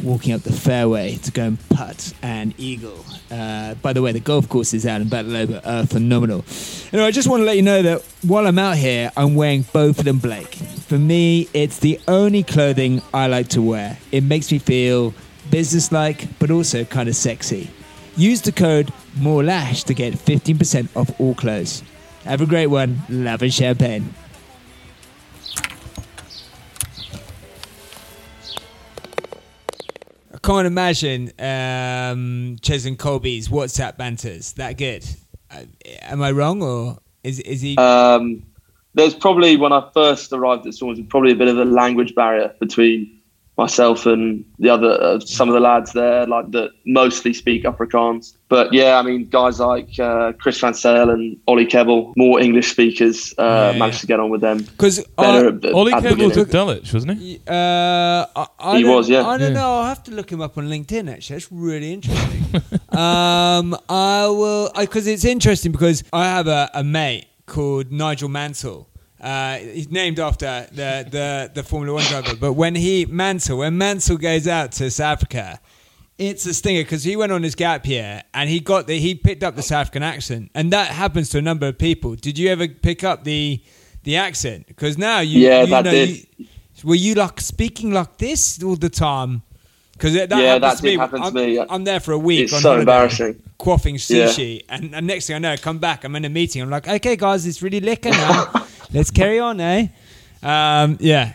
[0.05, 3.03] walking up the fairway to go and putt and eagle.
[3.31, 6.45] Uh, by the way, the golf courses out in Vale de Lobo are phenomenal.
[6.93, 9.63] Anyway, I just want to let you know that while I'm out here, I'm wearing
[9.73, 10.55] Beaufort and Blake.
[10.55, 13.97] For me, it's the only clothing I like to wear.
[14.11, 15.13] It makes me feel
[15.49, 17.69] businesslike, but also kind of sexy.
[18.15, 21.83] Use the code MORELASH to get 15% off all clothes.
[22.23, 23.01] Have a great one.
[23.09, 24.13] Love and champagne.
[30.45, 35.03] Can't imagine um, Cheslin Kolbe's WhatsApp banters that good.
[35.49, 35.63] Uh,
[36.03, 37.75] am I wrong, or is is he?
[37.77, 38.45] Um,
[38.93, 42.53] there's probably when I first arrived at Swansea, probably a bit of a language barrier
[42.59, 43.14] between
[43.57, 48.33] myself and the other uh, some of the lads there, like that mostly speak Afrikaans.
[48.49, 52.69] But yeah, I mean, guys like uh, Chris van Zyl and Ollie Kebble, more English
[52.71, 53.79] speakers, uh, Yeah, yeah.
[53.79, 54.59] managed to get on with them.
[54.59, 56.31] Because Better at Ollie at the Cable beginning.
[56.31, 57.39] took Dulwich, wasn't he?
[57.47, 59.25] Uh, I, I He was, yeah.
[59.25, 59.59] I don't Yeah.
[59.61, 59.71] know.
[59.75, 61.09] I'll have to look him up on LinkedIn.
[61.11, 62.61] Actually, that's really interesting.
[62.89, 68.89] um, I will because it's interesting because I have a, a mate called Nigel Mansell.
[69.19, 72.35] Uh, he's named after the, the, the Formula One driver.
[72.35, 75.59] But when he Mansell, when Mansell goes out to South Africa,
[76.17, 79.15] it's a stinger because he went on his gap year and he got the he
[79.15, 82.15] picked up the South African accent, and that happens to a number of people.
[82.15, 83.61] Did you ever pick up the
[84.03, 84.67] the accent?
[84.67, 86.09] Because now you Yeah, you that know, did.
[86.09, 86.45] you-
[86.83, 89.43] were you like speaking like this all the time?
[89.97, 90.97] Because that Yeah, that to me.
[90.97, 91.59] happen to I'm, me.
[91.59, 92.41] I'm there for a week.
[92.45, 93.41] It's on so holiday, embarrassing.
[93.57, 94.25] Quaffing Yeah.
[94.27, 96.03] sushi, and, and next thing I know, I come back.
[96.03, 96.61] I'm in a meeting.
[96.61, 98.51] I'm like, okay, guys, it's really liquor now.
[98.93, 99.87] Let's carry on, eh?
[100.43, 101.33] Um, yeah.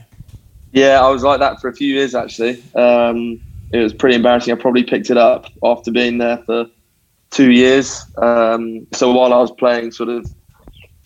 [0.73, 2.63] Yeah, I was like that for a few years actually.
[2.75, 3.41] Um,
[3.73, 4.53] it was pretty embarrassing.
[4.53, 6.67] I probably picked it up after being there for
[7.31, 8.05] two years.
[8.19, 10.31] Um, so while I was playing sort of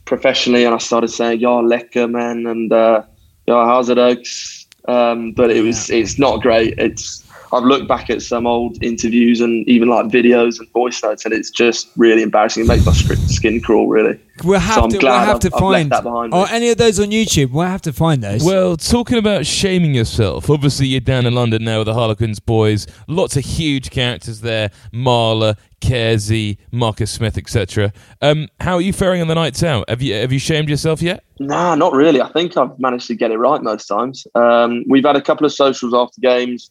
[0.04, 3.02] professionally, and I started saying "Ja, lekker, man," and uh,
[3.46, 6.74] "Ja, how's it, Oaks?" Um, but it was it's not great.
[6.76, 7.23] It's
[7.54, 11.32] I've looked back at some old interviews and even like videos and voice notes, and
[11.32, 12.64] it's just really embarrassing.
[12.64, 14.18] It makes my skin crawl, really.
[14.42, 14.96] We'll have So I'm to.
[14.96, 15.90] We'll glad have I've- to I've left find.
[15.92, 16.38] that behind me.
[16.38, 17.52] Or any of those on YouTube.
[17.52, 18.44] We'll have to find those.
[18.44, 22.86] Well, talking about shaming yourself, obviously you're down in London now with the Harlequins boys.
[23.08, 27.92] Lots of huge characters there: Marler, Kersey, Marcus Smith, etc.
[28.22, 29.88] Um, how are you faring on the nights out?
[29.88, 31.22] Have you have you shamed yourself yet?
[31.38, 32.20] Nah, not really.
[32.20, 34.26] I think I've managed to get it right most times.
[34.34, 36.70] Um, we've had a couple of socials after games.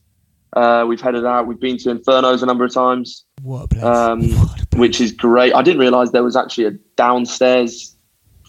[0.55, 1.47] Uh, we've headed out.
[1.47, 3.83] We've been to Infernos a number of times, what a place.
[3.83, 4.79] um, What a place.
[4.79, 5.53] which is great.
[5.53, 7.95] I didn't realise there was actually a downstairs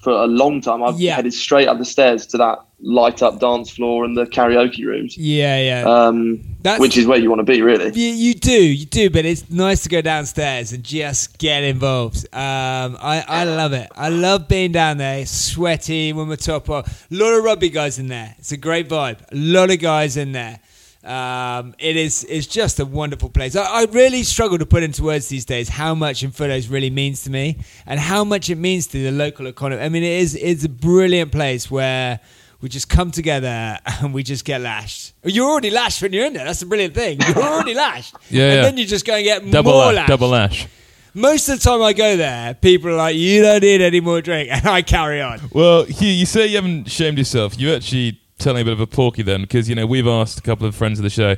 [0.02, 0.82] for a long time.
[0.82, 1.16] I've Yeah.
[1.16, 5.16] headed straight up the stairs to that light up dance floor and the karaoke rooms,
[5.16, 5.84] Yeah, yeah.
[5.88, 7.90] um, That's- which is where you want to be, really.
[7.98, 12.26] You, you do, you do, but it's nice to go downstairs and just get involved.
[12.34, 13.88] Um, I, I love it.
[13.96, 17.06] I love being down there, sweaty when we're top off.
[17.10, 18.34] A lot of rugby guys in there.
[18.38, 19.20] It's a great vibe.
[19.32, 20.58] A lot of guys in there.
[21.04, 23.54] Um, it is it's just a wonderful place.
[23.56, 27.22] I, I really struggle to put into words these days how much Infernos really means
[27.24, 29.82] to me and how much it means to the local economy.
[29.82, 32.20] I mean, it is it's a brilliant place where
[32.62, 35.12] we just come together and we just get lashed.
[35.24, 36.46] You're already lashed when you're in there.
[36.46, 37.20] That's the brilliant thing.
[37.20, 38.14] You're already lashed.
[38.30, 38.62] Yeah, and yeah.
[38.62, 40.08] then you just go and get Double more lash, lashed.
[40.08, 40.68] double lash.
[41.12, 44.20] Most of the time I go there, people are like, "You don't need any more
[44.22, 45.38] drink," and I carry on.
[45.52, 47.60] Well, Huw, you say you haven't shamed yourself.
[47.60, 50.42] You actually telling a bit of a porky then, because you know we've asked a
[50.42, 51.36] couple of friends of the show,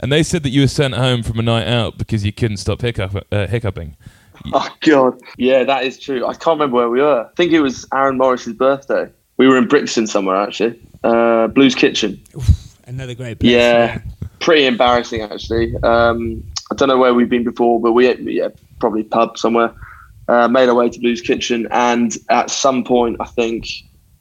[0.00, 2.58] and they said that you were sent home from a night out because you couldn't
[2.58, 3.96] stop hiccup, uh, hiccuping.
[4.52, 6.24] Oh God, yeah, that is true.
[6.24, 7.28] I can't remember where we were.
[7.28, 9.10] I think it was Aaron Morris's birthday.
[9.36, 10.80] We were in Brixton somewhere actually.
[11.02, 12.22] Uh, Blues Kitchen.
[12.86, 13.50] Another great place.
[13.50, 14.00] Yeah,
[14.38, 15.74] pretty embarrassing actually.
[15.82, 19.74] Um, I don't know where we've been before, but we yeah probably pub somewhere.
[20.28, 23.66] Uh, made our way to Blues Kitchen, and at some point, I think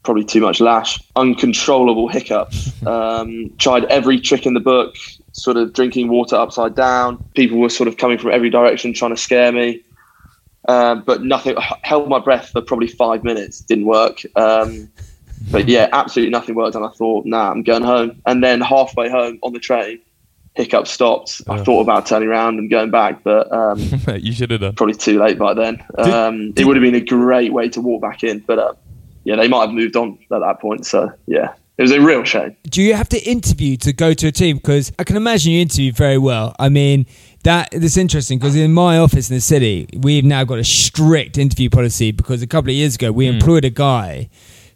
[0.03, 2.71] probably too much lash, uncontrollable hiccups.
[2.87, 4.95] Um, tried every trick in the book,
[5.33, 7.21] sort of drinking water upside down.
[7.33, 9.81] People were sort of coming from every direction trying to scare me.
[10.69, 11.55] Um, but nothing.
[11.81, 13.59] Held my breath for probably five minutes.
[13.59, 14.21] Didn't work.
[14.37, 14.89] Um,
[15.51, 16.75] but yeah, absolutely nothing worked.
[16.75, 18.21] And I thought, nah, I'm going home.
[18.25, 19.99] And then halfway home on the train,
[20.53, 21.41] hiccup stopped.
[21.49, 23.79] I thought about turning around and going back, but um,
[24.17, 24.75] you should have done.
[24.75, 25.83] probably too late by then.
[25.97, 28.73] Did- Um, it would have been a great way to walk back in, but uh,
[29.27, 30.85] yeah, they might have moved on at that point.
[30.85, 32.55] So yeah, it was a real shame.
[32.63, 34.55] Do you have to interview to go to a team?
[34.55, 36.55] Because I can imagine you interview very well.
[36.57, 37.05] I mean,
[37.43, 41.37] that that's interesting because in my office in the city, we've now got a strict
[41.37, 43.33] interview policy because a couple of years ago we hmm.
[43.33, 44.29] employed a guy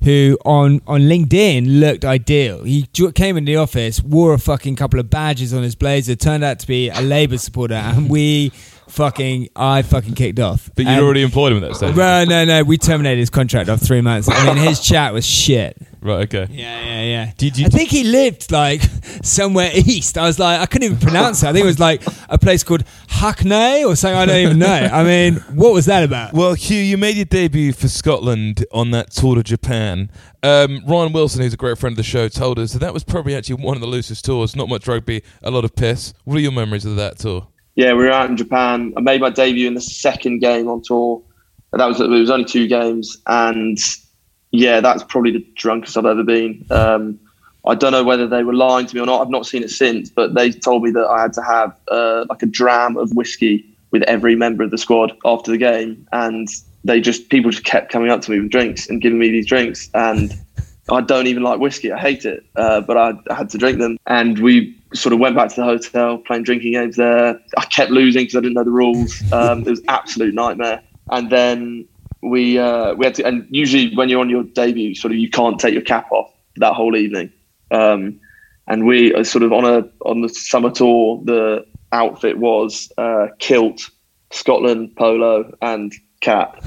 [0.03, 2.65] who on on LinkedIn looked ideal.
[2.65, 6.43] He came into the office, wore a fucking couple of badges on his blazer, turned
[6.43, 8.51] out to be a Labour supporter, and we
[8.91, 10.69] fucking, I fucking kicked off.
[10.75, 11.95] But you'd And- already employed him at that stage.
[11.95, 14.29] Well, no, no, we terminated his contract after three months.
[14.29, 15.77] I mean, his chat was shit.
[16.01, 16.23] Right.
[16.33, 16.47] Okay.
[16.51, 17.31] Yeah, yeah, yeah.
[17.37, 18.81] Did you- I think he lived like
[19.21, 20.17] somewhere east.
[20.17, 21.47] I was like, I couldn't even pronounce it.
[21.47, 24.17] I think it was like a place called Hackney or something.
[24.17, 24.67] I don't even know.
[24.91, 26.33] I mean, what was that about?
[26.33, 30.09] Well, Huw, you made your debut for Scotland on that tour to Japan.
[30.43, 33.03] Um, Ryan Wilson, who's a great friend of the show, told us that that was
[33.03, 34.55] probably actually one of the loosest tours.
[34.55, 36.15] Not much rugby, a lot of piss.
[36.23, 37.47] What are your memories of that tour?
[37.75, 38.93] Yeah, we were out in Japan.
[38.97, 41.21] I made my debut in the second game on tour.
[41.71, 43.77] That was it was only two games, and
[44.51, 46.65] yeah, that's probably the drunkest I've ever been.
[46.69, 47.19] Um,
[47.65, 49.21] I don't know whether they were lying to me or not.
[49.21, 52.25] I've not seen it since, but they told me that I had to have uh,
[52.29, 56.49] like a dram of whiskey with every member of the squad after the game, and
[56.83, 59.47] they just people just kept coming up to me with drinks and giving me these
[59.47, 60.33] drinks, and
[60.91, 61.91] I don't even like whiskey.
[61.91, 65.19] I hate it, uh, but I, I had to drink them, and we sort of
[65.19, 67.39] went back to the hotel playing drinking games there.
[67.57, 69.23] I kept losing because I didn't know the rules.
[69.31, 71.87] Um, it was absolute nightmare, and then
[72.21, 73.25] we uh, we had to.
[73.25, 76.29] And usually when you're on your debut, sort of you can't take your cap off
[76.57, 77.31] that whole evening.
[77.71, 78.19] Um,
[78.67, 83.27] and we uh, sort of on a on the summer tour, the outfit was uh,
[83.39, 83.89] kilt,
[84.31, 86.63] Scotland polo, and cap.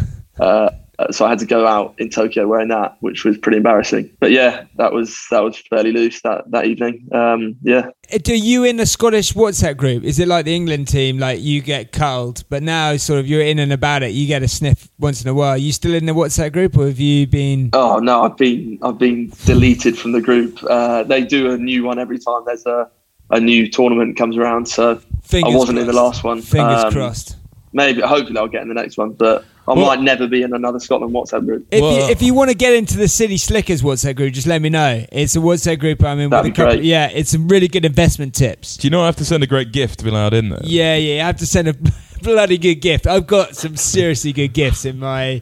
[0.99, 4.11] Uh, so I had to go out in Tokyo wearing that, which was pretty embarrassing.
[4.21, 7.09] But yeah, that was that was fairly loose that that evening.
[7.13, 10.05] Um, yeah, Uh, Do you in the Scottish WhatsApp group?
[10.05, 11.19] Is it like the England team?
[11.19, 14.13] Like you get culled, but now sort of you're in and about it.
[14.13, 15.51] You get a sniff once in a while.
[15.51, 17.71] Are you still in the WhatsApp group, or have you been?
[17.73, 20.63] Oh no, I've been I've been deleted from the group.
[20.63, 22.89] Uh, they do a new one every time there's a,
[23.31, 24.67] a new tournament comes around.
[24.67, 26.41] So Fingers I wasn't in the last one.
[26.41, 27.37] Fingers Um, crossed.
[27.73, 30.53] Maybe hopefully I'll get in the next one, but I Well- might never be in
[30.53, 31.67] another Scotland WhatsApp group.
[31.71, 34.61] If you, if you want to get into the City Slickers WhatsApp group, just let
[34.61, 35.05] me know.
[35.11, 36.75] It's a WhatsApp group I'm in That'd with a be couple.
[36.77, 36.85] great.
[36.85, 38.77] Yeah, it's some really good investment tips.
[38.77, 40.61] Do you know I have to send a great gift to be allowed in there?
[40.65, 41.23] Yeah, yeah.
[41.23, 41.75] I have to send a
[42.23, 43.07] bloody good gift.
[43.07, 45.41] I've got some seriously good gifts in my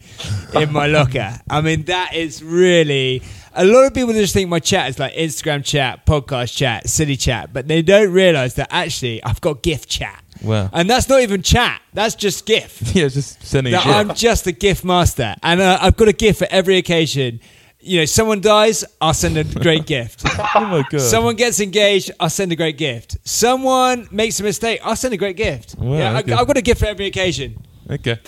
[0.55, 1.41] in my locker.
[1.51, 3.23] I mean, that is really.
[3.55, 7.17] A lot of people just think my chat is like Instagram chat, podcast chat, city
[7.17, 10.23] chat, but they don't realize that actually I've got gift chat.
[10.43, 10.71] Wow.
[10.73, 11.83] And that's not even chat.
[11.93, 12.83] That's just gift.
[12.95, 13.87] Yeah, just sending a that.
[13.87, 17.41] I'm just a gift master, and uh, I've got a gift for every occasion.
[17.81, 20.23] You know, someone dies, I'll send a great gift.
[20.55, 21.01] oh my god.
[21.01, 23.17] Someone gets engaged, I'll send a great gift.
[23.25, 25.75] Someone makes a mistake, I'll send a great gift.
[25.79, 26.33] Wow, yeah, okay.
[26.33, 27.61] I, I've got a gift for every occasion.
[27.91, 28.19] Okay.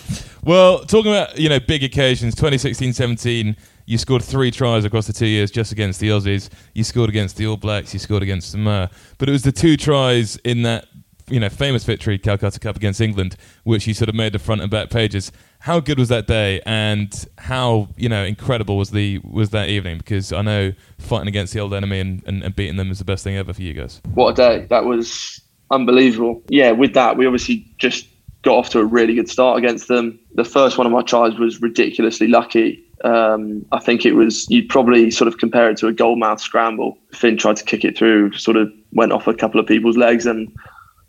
[0.43, 5.25] Well, talking about, you know, big occasions, 2016-17, you scored three tries across the two
[5.25, 6.49] years just against the Aussies.
[6.73, 8.89] You scored against the All Blacks, you scored against the Samoa.
[9.17, 10.85] But it was the two tries in that,
[11.29, 14.61] you know, famous victory, Calcutta Cup against England, which you sort of made the front
[14.61, 15.31] and back pages.
[15.59, 19.97] How good was that day and how, you know, incredible was the was that evening?
[19.97, 23.05] Because I know fighting against the old enemy and, and, and beating them is the
[23.05, 24.01] best thing ever for you guys.
[24.13, 24.67] What a day!
[24.69, 26.43] That was unbelievable.
[26.49, 28.07] Yeah, with that we obviously just
[28.43, 30.19] got off to a really good start against them.
[30.35, 32.83] The first one of my tries was ridiculously lucky.
[33.03, 36.97] Um, I think it was you'd probably sort of compare it to a goalmouth scramble.
[37.11, 40.27] Finn tried to kick it through, sort of went off a couple of people's legs
[40.27, 40.55] and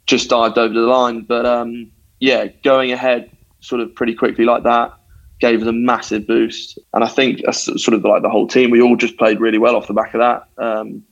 [0.06, 1.22] just dived over the line.
[1.22, 1.90] But um,
[2.20, 4.92] yeah, going ahead sort of pretty quickly like that
[5.38, 6.78] gave us a massive boost.
[6.94, 9.76] And I think sort of like the whole team, we all just played really well
[9.76, 10.48] off the back of that.
[10.62, 11.02] Um,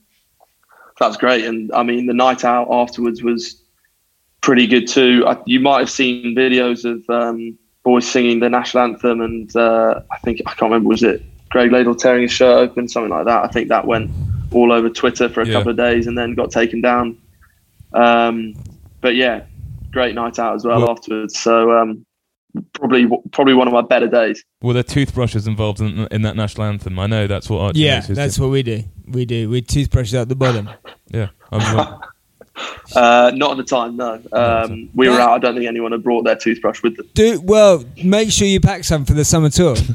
[0.99, 1.45] that's great.
[1.45, 3.61] And I mean, the night out afterwards was
[4.41, 5.25] pretty good too.
[5.27, 10.01] I, you might have seen videos of um, boys singing the national anthem, and uh,
[10.11, 13.25] I think I can't remember was it Greig Laidlaw tearing his shirt open, something like
[13.25, 13.43] that.
[13.43, 14.09] I think that went
[14.51, 15.53] all over Twitter for a Yeah.
[15.53, 17.17] couple of days and then got taken down.
[17.93, 18.55] Um,
[19.05, 19.43] but yeah,
[19.91, 21.37] great night out as well, Well- afterwards.
[21.39, 22.03] So um,
[22.73, 24.43] probably probably one of my better days.
[24.63, 26.97] Were there toothbrushes involved in, in that national anthem?
[26.97, 28.83] I know that's what Archie Yeah, makes that's tip- what we do.
[29.07, 29.47] We do.
[29.47, 30.69] We toothbrushes at the bottom.
[31.11, 31.27] Yeah.
[31.51, 31.99] I'm,
[32.95, 34.21] Uh, not at the time, no.
[34.31, 35.31] Um, we were out.
[35.31, 37.07] I don't think anyone had brought their toothbrush with them.
[37.13, 37.83] Do well.
[38.03, 39.75] Make sure you pack some for the summer tour.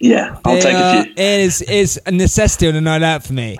[0.00, 1.12] Yeah, I'll They take are- a few.
[1.12, 3.58] It is is a necessity on a night out for me.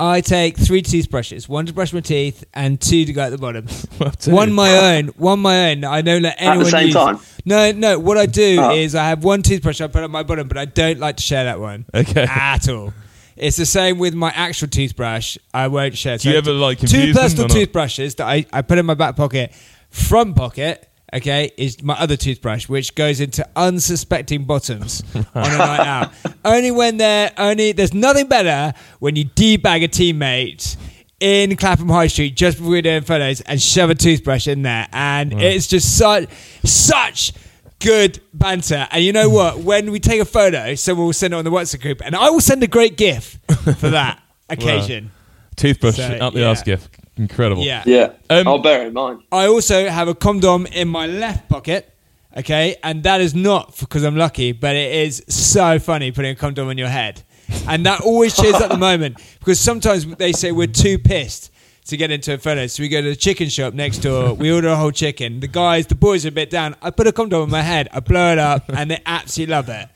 [0.00, 3.38] I take three toothbrushes, one to brush my teeth, and two to go at the
[3.38, 3.66] bottom.
[3.98, 4.12] well.
[4.26, 5.82] One my own, one my own.
[5.84, 6.94] I don't let anyone At the anyone same use.
[6.94, 7.18] time?
[7.44, 7.98] No, no.
[7.98, 8.74] What I do Oh.
[8.76, 11.22] is I have one toothbrush I put on my bottom, but I don't like to
[11.22, 12.26] share that one Okay.
[12.30, 12.92] at all.
[13.36, 15.36] It's the same with my actual toothbrush.
[15.54, 16.16] I won't share.
[16.18, 19.52] Do you ever, like, two personal toothbrushes that I, I put in my back pocket?
[19.90, 25.86] Front pocket, okay, is my other toothbrush, which goes into unsuspecting bottoms on a night
[25.86, 26.12] out.
[26.44, 30.76] Only when they're only there's nothing better when you debag a teammate
[31.20, 34.88] in Clapham High Street just before we're doing photos and shove a toothbrush in there,
[34.92, 35.40] and mm.
[35.40, 36.28] it's just such
[36.64, 37.32] such
[37.80, 38.86] good banter.
[38.90, 39.58] And you know what?
[39.58, 42.30] When we take a photo, someone will send it on the WhatsApp group, and I
[42.30, 43.38] will send a great GIF
[43.78, 45.10] for that occasion.
[45.56, 46.48] Toothbrush So, up the yeah.
[46.48, 46.96] arse gift.
[47.18, 47.62] Incredible.
[47.64, 47.82] Yeah.
[47.84, 49.22] Yeah, Um, I'll bear it in mind.
[49.32, 51.92] I also have a condom in my left pocket.
[52.36, 56.34] Okay, and that is not because I'm lucky, but it is so funny putting a
[56.36, 57.22] condom on your head,
[57.66, 61.50] and that always cheers at the moment because sometimes they say we're too pissed
[61.86, 64.52] to get into a photo, so we go to the chicken shop next door, we
[64.52, 65.40] order a whole chicken.
[65.40, 66.76] The guys, the boys are a bit down.
[66.82, 69.68] I put a condom on my head, I blow it up, and they absolutely love
[69.70, 69.88] it.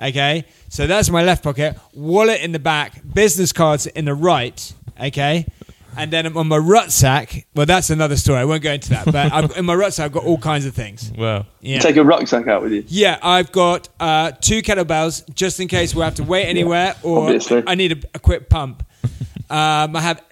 [0.00, 4.72] Okay, so that's my left pocket, wallet in the back, business cards in the right.
[5.00, 5.46] Okay.
[5.96, 8.38] And then on my rucksack, well, that's another story.
[8.38, 9.06] I won't go into that.
[9.06, 11.12] But I've, in my rucksack, I've got all kinds of things.
[11.18, 11.46] Wow.
[11.60, 11.80] Yeah.
[11.80, 12.84] Take a rucksack out with you.
[12.86, 17.24] Yeah, I've got uh, two kettlebells just in case we have to wait anywhere or
[17.24, 17.64] Obviously.
[17.66, 18.84] I need a, a quick pump.
[19.50, 20.22] Um, I have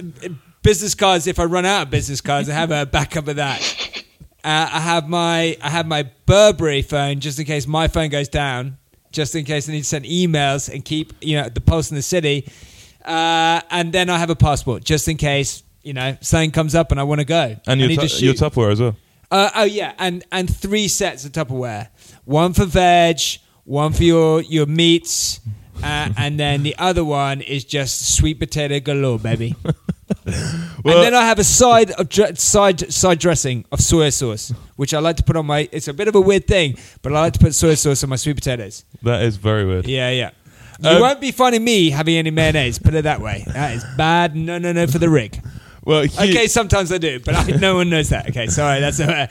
[0.61, 1.27] business cards.
[1.27, 3.63] If I run out of business cards, I have a backup of that.
[4.45, 8.29] Uh, I have my I have my Burberry phone just in case my phone goes
[8.29, 8.79] down,
[9.11, 11.97] just in case I need to send emails and keep you know the pulse in
[11.97, 12.47] the city.
[13.07, 16.91] Uh, and then I have a passport just in case you know something comes up
[16.91, 17.57] and I want to go.
[17.67, 18.35] And your, need tu- your.
[18.35, 18.97] Tupperware as well.
[19.31, 21.89] Uh, oh yeah, and and three sets of Tupperware.
[22.25, 23.21] One for veg,
[23.65, 25.41] one for your your meats,
[25.83, 29.55] uh, and then the other one is just sweet potato galore, baby.
[29.65, 29.75] Well-
[30.27, 34.95] and then I have a side of dr- side side dressing of soy sauce, which
[34.95, 35.69] I like to put on my.
[35.73, 38.11] It's a bit of a weird thing, but I like to put soy sauce on
[38.11, 38.85] my sweet potatoes.
[39.03, 39.87] That is very weird.
[39.87, 40.31] Yeah, yeah.
[40.81, 42.79] You Um, won't be finding me having any mayonnaise.
[42.79, 43.45] Put it that way.
[43.47, 44.37] That is bad.
[44.37, 45.41] No, no, no for the rig.
[45.85, 48.29] Well, Okay, sometimes I do, but I, no one knows that.
[48.31, 49.29] Okay, sorry, that's uh,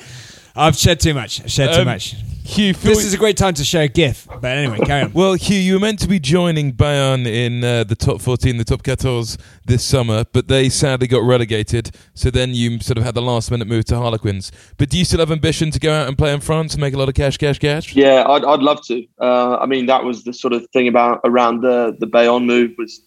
[0.55, 1.41] I've shed too much.
[1.41, 2.15] I've shed too um, much.
[2.45, 4.27] Huw, Phil- This is a great time to share a GIF.
[4.27, 5.13] But anyway, carry on.
[5.13, 8.63] Well, Huw, you were meant to be joining Bayonne in uh, the top 14, the
[8.63, 9.25] top 14
[9.65, 11.91] this summer, but they sadly got relegated.
[12.13, 14.51] So then you sort of had the last minute move to Harlequins.
[14.77, 16.93] But do you still have ambition to go out and play in France and make
[16.93, 17.95] a lot of cash, cash, cash?
[17.95, 19.05] Yeah, I'd, I'd love to.
[19.19, 22.75] Uh, I mean, that was the sort of thing about around the the Bayonne move
[22.77, 23.01] was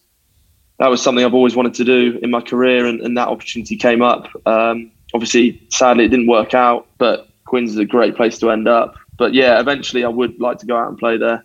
[0.79, 3.77] that was something I've always wanted to do in my career, and, and that opportunity
[3.77, 4.29] came up.
[4.45, 8.67] Um, obviously, sadly, it didn't work out, but Quins is a great place to end
[8.67, 8.95] up.
[9.17, 11.43] But yeah, eventually, I would like to go out and play there.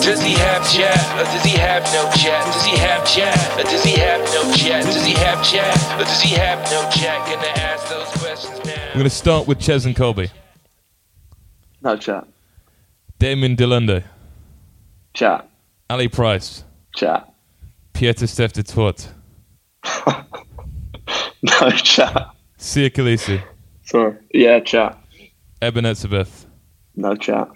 [0.00, 2.44] Does he have chat or does he have no chat?
[2.46, 4.84] Does he have chat or does he have no chat?
[4.84, 7.26] Does he have chat or does he have no chat?
[7.26, 8.86] Gonna ask those questions now.
[8.88, 10.30] We're going to start with Cheslin Kolbe.
[11.82, 12.28] No chat,
[13.18, 14.04] Damian de Allende,
[15.14, 15.48] chat,
[15.88, 17.32] Ali Price, chat,
[17.92, 19.08] Pieter-Steph du Toit,
[21.60, 22.30] no chat.
[22.58, 23.42] Siya Kolisi,
[23.84, 24.98] Sorry, yeah, chat,
[25.62, 26.46] Eben Etzebeth,
[26.96, 27.48] no chat,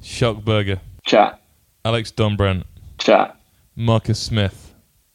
[0.00, 1.40] Schalk Burger, chat,
[1.84, 2.64] Alex Dombrandt,
[2.98, 3.36] chat,
[3.76, 4.74] Marcus Smith.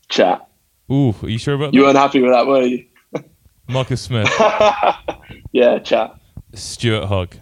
[0.09, 0.43] chat.
[0.91, 1.73] Ooh, are you sure about that?
[1.77, 2.85] You weren't happy with that, were you?
[3.69, 4.27] Marcus Smith,
[5.51, 6.15] Yeah, chat,
[6.53, 7.35] Stuart Hogg.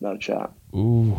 [0.00, 0.50] no chat.
[0.74, 1.18] Ooh.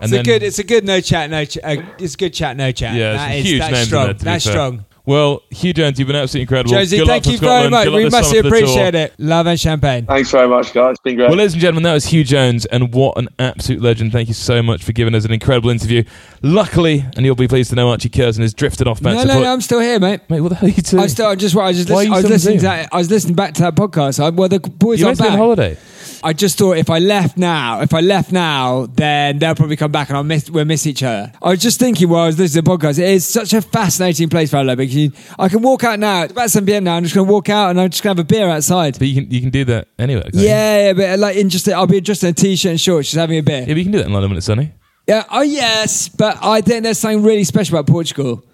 [0.00, 0.42] And It's a good.
[0.42, 1.30] It's a good no chat.
[1.30, 1.44] No.
[1.46, 2.54] Ch- uh, it's a good chat.
[2.56, 2.94] No chat.
[2.94, 4.04] Yeah, That it's is- huge that's names strong.
[4.04, 4.52] there, to be that's fair.
[4.52, 4.84] strong.
[5.06, 6.72] Well, Huw Jones, you've been absolutely incredible.
[6.72, 7.70] Josie, Good thank you Scotland.
[7.72, 7.94] very much.
[7.94, 8.66] We this massively summer for the tour.
[8.66, 9.14] appreciate it.
[9.18, 10.04] Love and champagne.
[10.06, 10.90] Thanks very much, guys.
[10.92, 11.28] It's been great.
[11.28, 14.10] Well, ladies and gentlemen, that was Huw Jones, and what an absolute legend.
[14.10, 16.02] Thank you so much for giving us an incredible interview.
[16.42, 19.28] Luckily, and you'll be pleased to know Archie Curzon has drifted off back No, to
[19.28, 19.52] no, no.
[19.52, 20.20] I'm still here, mate.
[20.28, 21.02] Mate, what the hell are you doing?
[21.02, 21.26] I still.
[21.28, 21.56] I just.
[21.56, 21.88] I just.
[21.88, 22.54] Why are Listen, you I was listening.
[22.56, 22.70] To Zoom?
[22.70, 24.18] that, I was listening back to that podcast.
[24.22, 25.32] I, well, the boys You're are meant to be back.
[25.34, 25.76] on holiday.
[26.22, 29.92] I just thought if I left now, if I left now, then they'll probably come
[29.92, 31.32] back and I'll miss, we'll miss each other.
[31.42, 33.62] I was just thinking while I was listening to the podcast, it is such a
[33.62, 36.22] fascinating place for because you, I can walk out now.
[36.22, 36.84] It's about 7 p.m.
[36.84, 36.96] now.
[36.96, 38.98] I'm just going to walk out and I'm just going to have a beer outside.
[38.98, 40.28] But you can you can do that anyway.
[40.32, 43.18] Yeah, yeah, but like in just, I'll be just in a t-shirt and shorts, just
[43.18, 43.60] having a beer.
[43.60, 44.72] Yeah, but you can do that in London when it's sunny.
[45.06, 45.24] Yeah.
[45.30, 48.44] Oh yes, but I think there's something really special about Portugal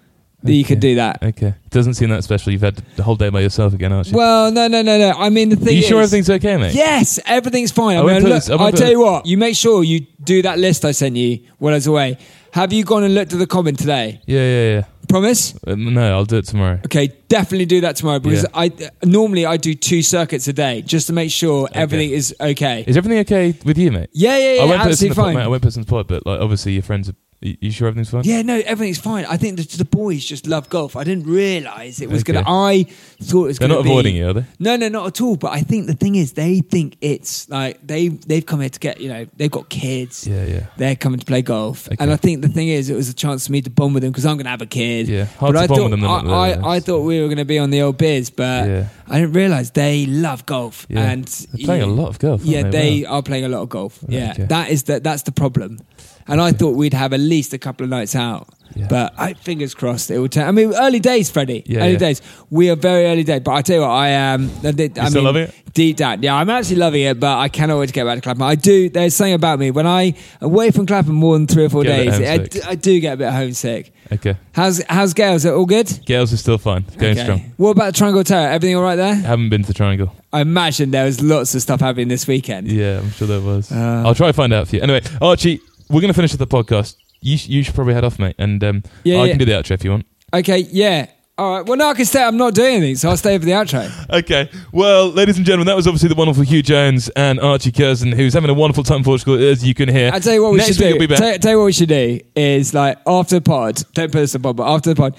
[0.43, 1.23] that you could do that.
[1.23, 1.53] Okay.
[1.69, 2.51] Doesn't seem that special.
[2.51, 4.17] You've had the whole day by yourself again, aren't you?
[4.17, 5.11] Well, no, no, no, no.
[5.11, 6.75] I mean, the Are thing you sure everything's okay, mate?
[6.75, 7.97] Yes, everything's fine.
[7.97, 9.25] I, I mean, look, I I'll tell you what.
[9.25, 12.17] You make sure you do that list I sent you while I was away.
[12.51, 14.21] Have you gone and looked at the comment today?
[14.27, 14.83] Yeah, yeah, yeah.
[15.09, 15.55] Promise?
[15.65, 16.79] Uh, no, I'll do it tomorrow.
[16.85, 18.49] Okay, definitely do that tomorrow because Yeah.
[18.53, 18.71] I
[19.03, 22.83] normally I do two circuits a day just to make sure everything is okay.
[22.87, 24.09] Is everything okay with you, mate?
[24.13, 25.35] yeah, yeah, yeah, I won't put this in absolutely the fine.
[25.35, 25.41] mate.
[25.43, 27.15] I won't put this in the pod, but like, obviously your friends are.
[27.43, 28.23] You you sure everything's fine?
[28.23, 29.25] Yeah, no, everything's fine.
[29.25, 30.95] I think the, the boys just love golf.
[30.95, 32.33] I didn't realise it was Okay.
[32.33, 32.45] gonna.
[32.49, 32.83] I
[33.21, 34.45] thought it was They're gonna be not be- avoiding you, are they?
[34.59, 35.35] No, no, not at all.
[35.35, 38.79] But I think the thing is, they think it's like they they've come here to
[38.79, 40.25] get you know they've got kids.
[40.25, 40.65] Yeah, yeah.
[40.77, 41.97] They're coming to play golf, Okay.
[41.99, 44.03] and I think the thing is, it was a chance for me to bond with
[44.03, 45.09] them because I'm going to have a kid.
[45.09, 47.27] Yeah, hard but to I bond thought with them I, I, I thought we were
[47.27, 48.87] going to be on the old biz, but Yeah.
[49.07, 51.11] I didn't realise they love golf Yeah.
[51.11, 52.69] and They're playing a lot of golf, Yeah, they?
[52.69, 53.17] they Wow.
[53.17, 53.99] are playing a lot of golf.
[54.07, 54.45] Yeah, Okay.
[54.45, 55.79] that is the, that's the problem.
[56.27, 58.47] And I thought we'd have at least a couple of nights out.
[58.75, 58.87] Yeah.
[58.89, 60.47] But I, fingers crossed it will turn.
[60.47, 61.63] I mean, early days, Freddie.
[61.67, 61.97] Yeah, early yeah.
[61.99, 62.21] days.
[62.49, 63.41] We are very early days.
[63.41, 64.49] But I tell you what, I am.
[64.63, 65.55] I, did- I still mean, loving it?
[65.73, 67.19] Deep down, yeah, I'm actually loving it.
[67.19, 68.43] But I cannot wait to get back to Clapham.
[68.43, 68.89] I do.
[68.89, 72.19] There's something about me when I away from Clapham more than three or four Get
[72.19, 72.63] days.
[72.63, 73.91] I, I do get a bit homesick.
[74.11, 74.35] Okay.
[74.53, 75.45] How's how's Gales?
[75.45, 75.87] Is it all good?
[76.05, 76.85] Gales is still fine.
[76.87, 77.23] It's going Okay.
[77.23, 77.53] strong.
[77.57, 78.49] What about the Triangle Tower?
[78.49, 79.15] Everything all right there?
[79.15, 80.15] Haven't been to the Triangle.
[80.31, 82.71] I imagine there was lots of stuff happening this weekend.
[82.71, 83.71] Yeah, I'm sure there was.
[83.71, 84.03] Uh.
[84.05, 84.81] I'll try to find out for you.
[84.83, 85.59] Anyway, Archie,
[85.93, 86.95] we're going to finish with the podcast.
[87.21, 88.35] You, sh- you should probably head off, mate.
[88.37, 89.31] And um, Yeah, I yeah.
[89.31, 90.05] can do the outro if you want.
[90.33, 91.05] Okay, yeah.
[91.37, 91.65] All right.
[91.65, 92.21] Well, no, I can stay.
[92.23, 93.89] I'm not doing anything, so I'll stay for the outro.
[94.13, 94.49] Okay.
[94.71, 98.33] Well, ladies and gentlemen, that was obviously the wonderful Huw Jones and Archie Curzon, who's
[98.33, 100.11] having a wonderful time in Portugal, as you can hear.
[100.13, 100.99] I tell you what we Next should week do.
[100.99, 101.17] We'll be back.
[101.19, 103.81] Tell, tell you what we should do is like after the pod.
[103.93, 105.15] Don't put this on pod, but after the pod,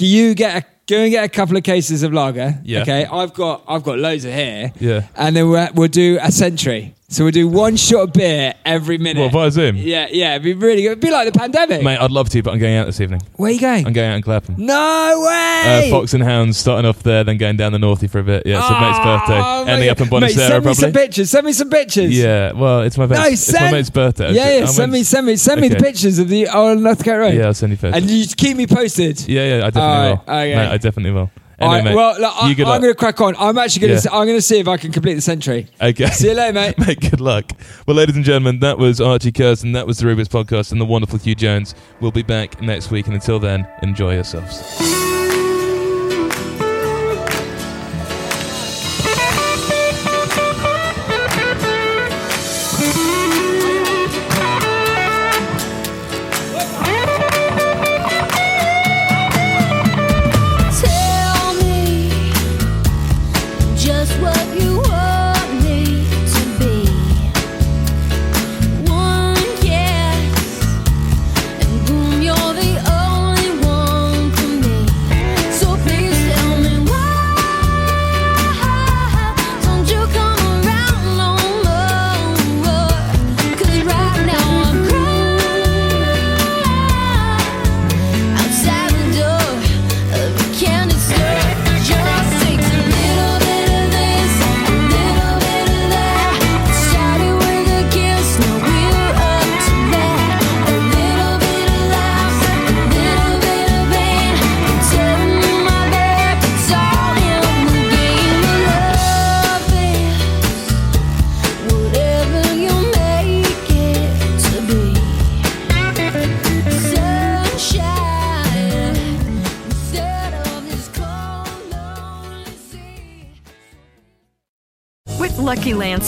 [0.00, 2.60] you get a, go and get a couple of cases of lager.
[2.64, 2.82] Yeah.
[2.82, 3.06] Okay.
[3.06, 4.72] I've got I've got loads of here.
[4.80, 5.06] Yeah.
[5.16, 6.94] And then we'll, we'll do a century.
[7.08, 9.20] So we'll do one shot of beer every minute.
[9.20, 9.76] What, via Zoom?
[9.76, 10.32] Yeah, yeah.
[10.32, 10.92] It'd be really good.
[10.92, 11.82] It'd be like the pandemic.
[11.82, 13.20] Mate, I'd love to, but I'm going out this evening.
[13.36, 13.86] Where are you going?
[13.86, 14.54] I'm going out in Clapham.
[14.58, 15.90] no Uh, way.
[15.90, 18.46] Fox and Hounds starting off there, then going down the Northy for a bit.
[18.46, 19.40] Yeah, it's a mate's birthday.
[19.44, 21.00] Oh, Ending up in Mate, Bonacera, send me some probably.
[21.06, 21.30] pictures.
[21.30, 22.18] Send me some pictures.
[22.18, 24.32] Yeah, well, it's my mate's, No, it's my mate's birthday.
[24.32, 24.66] Yeah, yeah.
[24.66, 27.34] Send me, send me, send me the pictures of the oh Northcote Road.
[27.34, 28.00] Yeah, I'll send you photos.
[28.00, 29.20] And you keep me posted.
[29.28, 30.34] yeah, yeah, I definitely right, will.
[30.34, 30.54] okay.
[30.56, 31.30] Mate, I definitely will.
[31.64, 33.34] All Anyway, right, mate, well, look, I, I'm going to crack on.
[33.38, 34.08] I'm actually going to.
[34.08, 34.16] Yeah.
[34.16, 35.68] I'm going to see if I can complete the century.
[35.80, 36.06] Okay.
[36.06, 36.78] See you later, mate.
[36.86, 37.50] Mate, good luck.
[37.86, 40.84] Well, ladies and gentlemen, that was Archie Curzon, that was the Rubik's Podcast, and the
[40.84, 41.74] wonderful Huw Jones.
[42.00, 45.23] We'll be back next week, and until then, enjoy yourselves.